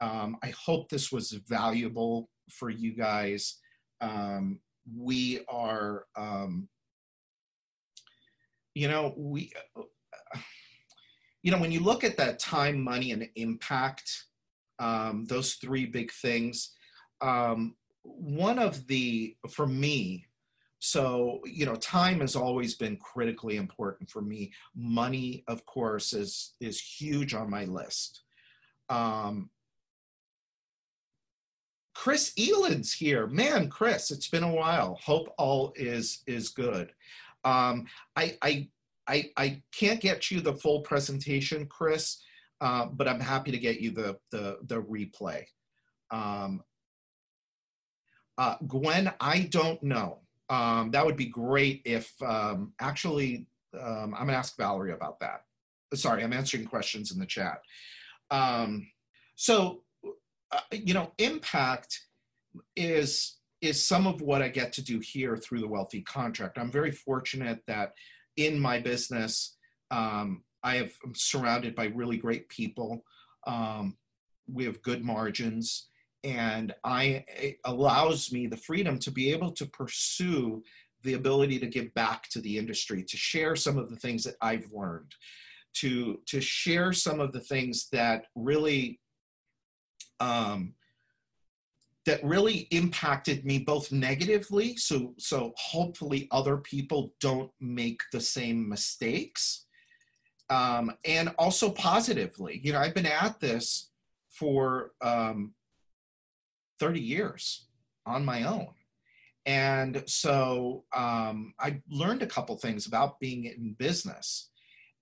[0.00, 3.58] Um, I hope this was valuable for you guys.
[4.00, 4.60] Um,
[4.96, 6.68] we are, um,
[8.74, 9.52] you know, we,
[11.42, 14.10] you know, when you look at that time, money, and impact,
[14.78, 16.70] um, those three big things,
[17.24, 20.26] um, one of the for me
[20.78, 24.52] so you know time has always been critically important for me.
[24.76, 28.22] Money of course is is huge on my list.
[28.90, 29.48] Um,
[31.94, 33.26] chris eland's here.
[33.26, 35.00] Man chris it's been a while.
[35.02, 36.92] Hope all is is good.
[37.44, 38.68] Um, I, I
[39.06, 42.22] i i can't get you the full presentation chris
[42.62, 45.44] uh, but i'm happy to get you the the the replay.
[46.10, 46.62] Um,
[48.38, 50.18] uh, Gwen, I don't know.
[50.48, 53.46] Um, that would be great if um, actually,
[53.78, 55.42] um, I'm gonna ask Valerie about that.
[55.94, 57.60] Sorry, I'm answering questions in the chat.
[58.30, 58.86] Um,
[59.36, 59.82] so,
[60.52, 62.00] uh, you know, impact
[62.76, 66.58] is is some of what I get to do here through the Wealthy Contract.
[66.58, 67.92] I'm very fortunate that
[68.36, 69.56] in my business,
[69.90, 73.04] um, I have I'm surrounded by really great people.
[73.46, 73.96] Um,
[74.52, 75.88] we have good margins,
[76.24, 80.62] and I it allows me the freedom to be able to pursue
[81.02, 84.36] the ability to give back to the industry, to share some of the things that
[84.40, 85.14] I've learned,
[85.74, 89.00] to to share some of the things that really
[90.18, 90.74] um,
[92.06, 98.68] that really impacted me both negatively so so hopefully other people don't make the same
[98.68, 99.66] mistakes
[100.50, 102.60] um, and also positively.
[102.62, 103.90] You know i've been at this
[104.30, 105.54] for um,
[106.78, 107.66] 30 years
[108.06, 108.68] on my own.
[109.46, 114.48] And so um, i learned a couple things about being in business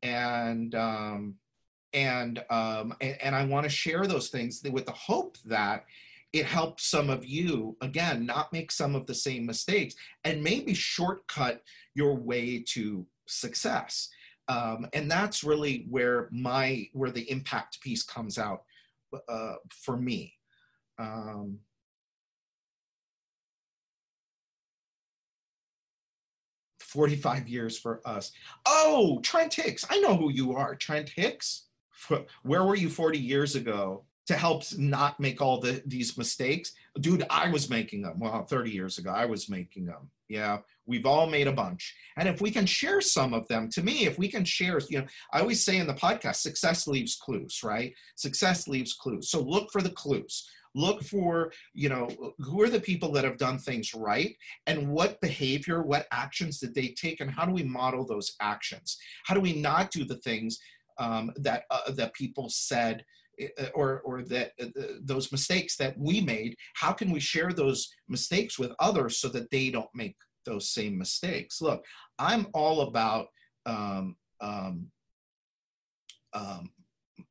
[0.03, 1.37] and um,
[1.93, 5.85] and, um, and and i want to share those things with the hope that
[6.33, 9.95] it helps some of you again not make some of the same mistakes
[10.25, 11.63] and maybe shortcut
[11.95, 14.09] your way to success.
[14.49, 18.65] Um, and that's really where my where the impact piece comes out
[19.29, 20.35] uh, for me
[20.99, 21.59] um,
[26.81, 28.33] Forty-five years for us.
[28.67, 29.87] Oh, Trent Hicks!
[29.89, 31.69] I know who you are, Trent Hicks.
[32.43, 34.05] Where were you forty years ago?
[34.27, 36.73] to help not make all the these mistakes.
[37.01, 38.19] Dude, I was making them.
[38.19, 40.11] Well, 30 years ago, I was making them.
[40.29, 41.95] Yeah, we've all made a bunch.
[42.17, 45.01] And if we can share some of them, to me, if we can share, you
[45.01, 47.93] know, I always say in the podcast, success leaves clues, right?
[48.17, 49.29] Success leaves clues.
[49.29, 50.49] So look for the clues.
[50.75, 52.09] Look for, you know,
[52.39, 54.35] who are the people that have done things right
[54.67, 58.97] and what behavior, what actions did they take, and how do we model those actions?
[59.25, 60.59] How do we not do the things
[60.99, 63.05] um, that uh, that people said
[63.59, 64.67] uh, or or that uh,
[65.01, 69.51] those mistakes that we made how can we share those mistakes with others so that
[69.51, 71.85] they don't make those same mistakes look
[72.19, 73.29] i'm all about
[73.65, 74.91] um, um,
[76.35, 76.71] um,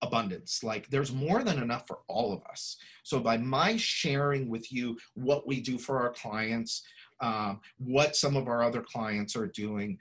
[0.01, 4.71] abundance like there's more than enough for all of us so by my sharing with
[4.71, 6.83] you what we do for our clients
[7.21, 9.97] um, what some of our other clients are doing.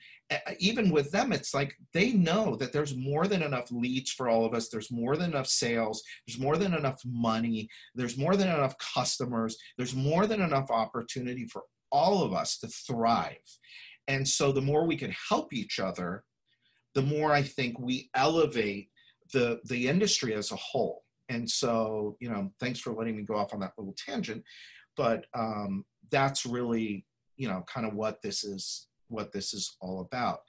[0.58, 4.46] Even with them, it's like they know that there's more than enough leads for all
[4.46, 4.68] of us.
[4.68, 6.02] There's more than enough sales.
[6.26, 7.68] There's more than enough money.
[7.94, 9.56] There's more than enough customers.
[9.76, 11.62] There's more than enough opportunity for
[11.92, 13.36] all of us to thrive.
[14.08, 16.24] And so the more we can help each other,
[16.94, 18.88] the more I think we elevate
[19.32, 21.04] the, the industry as a whole.
[21.28, 24.42] And so, you know, thanks for letting me go off on that little tangent.
[24.96, 27.04] But um, that's really
[27.36, 30.40] you know kind of what this is what this is all about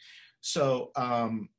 [0.41, 1.49] so um,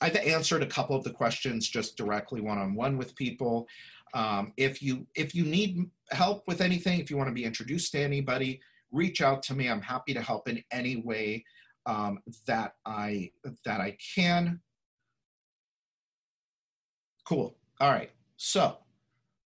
[0.00, 3.66] i've answered a couple of the questions just directly one-on-one with people
[4.14, 7.92] um, if you if you need help with anything if you want to be introduced
[7.92, 8.60] to anybody
[8.92, 11.44] reach out to me i'm happy to help in any way
[11.86, 13.30] um, that i
[13.64, 14.60] that i can
[17.24, 18.78] cool all right so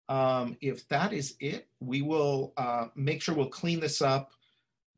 [0.07, 4.31] um, if that is it we will uh, make sure we'll clean this up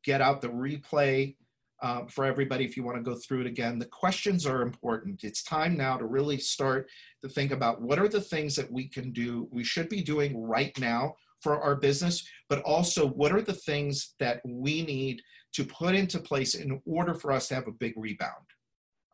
[0.03, 1.35] get out the replay
[1.81, 3.77] um, for everybody if you want to go through it again.
[3.77, 5.23] The questions are important.
[5.23, 6.89] It's time now to really start
[7.21, 10.41] to think about what are the things that we can do, we should be doing
[10.41, 15.21] right now for our business, but also what are the things that we need
[15.53, 18.45] to put into place in order for us to have a big rebound.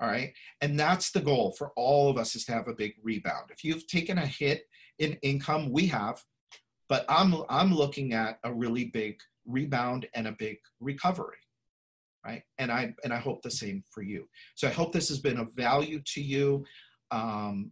[0.03, 0.33] All right.
[0.59, 3.51] And that's the goal for all of us is to have a big rebound.
[3.51, 4.63] If you've taken a hit
[4.99, 6.21] in income, we have,
[6.89, 11.37] but I'm I'm looking at a really big rebound and a big recovery
[12.25, 14.25] right and i and i hope the same for you
[14.55, 16.63] so i hope this has been of value to you
[17.11, 17.71] um,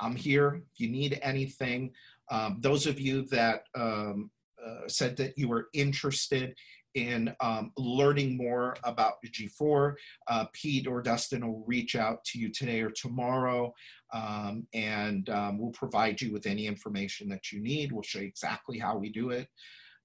[0.00, 1.92] i'm here if you need anything
[2.30, 4.30] um, those of you that um,
[4.66, 6.54] uh, said that you were interested
[6.94, 9.94] in um, learning more about G4,
[10.28, 13.72] uh, Pete or Dustin will reach out to you today or tomorrow,
[14.12, 17.92] um, and um, we'll provide you with any information that you need.
[17.92, 19.48] We'll show you exactly how we do it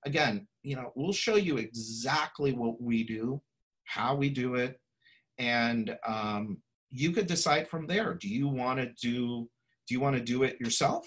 [0.06, 3.41] again, you know, we'll show you exactly what we do,
[3.86, 4.80] how we do it,
[5.38, 6.57] and um,
[6.91, 8.14] you could decide from there.
[8.14, 9.49] Do you want to do?
[9.88, 11.06] Do you want to do it yourself,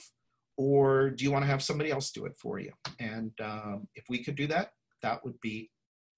[0.57, 2.73] or do you want to have somebody else do it for you?
[3.01, 4.71] And um, if we could do that,
[5.03, 5.71] that would be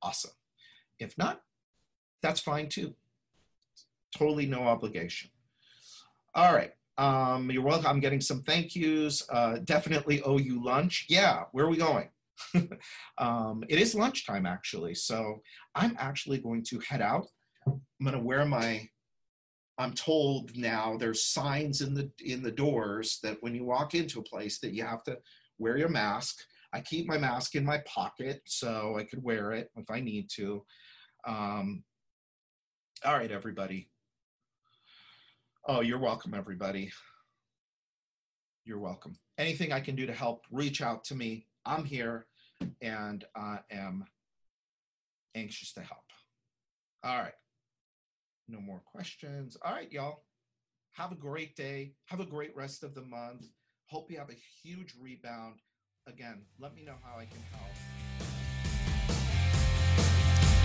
[0.03, 0.33] awesome.
[0.99, 1.41] If not,
[2.23, 2.95] that's fine too.
[4.17, 5.31] Totally no obligation.
[6.35, 6.73] All right.
[6.99, 7.87] Um, you're welcome.
[7.87, 9.25] I'm getting some thank yous.
[9.31, 11.07] Uh, definitely owe you lunch.
[11.09, 12.09] Yeah, where are we going?
[13.19, 15.43] um, it is lunchtime actually, so
[15.75, 17.27] I'm actually going to head out.
[17.67, 18.89] I'm going to wear my.
[19.79, 24.21] I'm told now there's signs in the in the doors that when you walk into
[24.21, 25.17] a place that you have to
[25.59, 26.37] wear your mask.
[26.73, 30.31] I keep my mask in my pocket so I could wear it if I need
[30.37, 30.65] to.
[31.27, 31.83] Um,
[33.05, 33.91] all right, everybody.
[35.67, 36.93] Oh, you're welcome, everybody.
[38.65, 39.15] You're welcome.
[39.39, 41.47] Anything I can do to help, reach out to me.
[41.65, 42.27] I'm here
[42.81, 44.05] and I am
[45.35, 46.05] anxious to help.
[47.03, 47.33] All right.
[48.49, 49.57] No more questions.
[49.65, 50.25] All right, y'all.
[50.93, 51.95] Have a great day.
[52.07, 53.47] Have a great rest of the month.
[53.87, 55.61] Hope you have a huge rebound.
[56.07, 57.71] Again, let me know how I can help.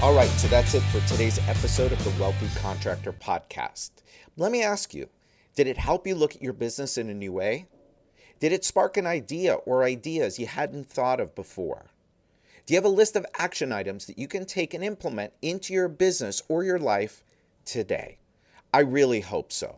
[0.02, 3.91] All right, so that's it for today's episode of the Wealthy Contractor Podcast.
[4.38, 5.10] Let me ask you
[5.56, 7.68] did it help you look at your business in a new way?
[8.40, 11.86] Did it spark an idea or ideas you hadn't thought of before?
[12.66, 15.74] Do you have a list of action items that you can take and implement into
[15.74, 17.24] your business or your life
[17.64, 18.18] today?
[18.74, 19.78] I really hope so.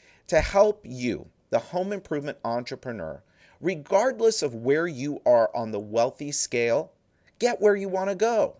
[0.31, 3.21] to help you, the home improvement entrepreneur,
[3.59, 6.93] regardless of where you are on the wealthy scale,
[7.37, 8.55] get where you want to go.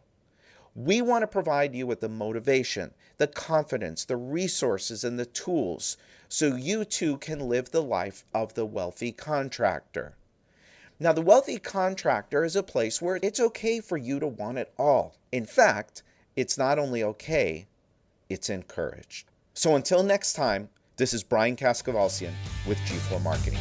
[0.76, 5.96] We want to provide you with the motivation, the confidence, the resources, and the tools
[6.28, 10.18] so you too can live the life of the wealthy contractor.
[11.00, 14.74] Now, the wealthy contractor is a place where it's okay for you to want it
[14.78, 15.16] all.
[15.32, 16.04] In fact,
[16.36, 17.66] it's not only okay,
[18.28, 19.30] it's encouraged.
[19.54, 20.68] So until next time,
[21.02, 22.32] this is Brian Kaskavalciyan
[22.68, 23.58] with G4 Marketing.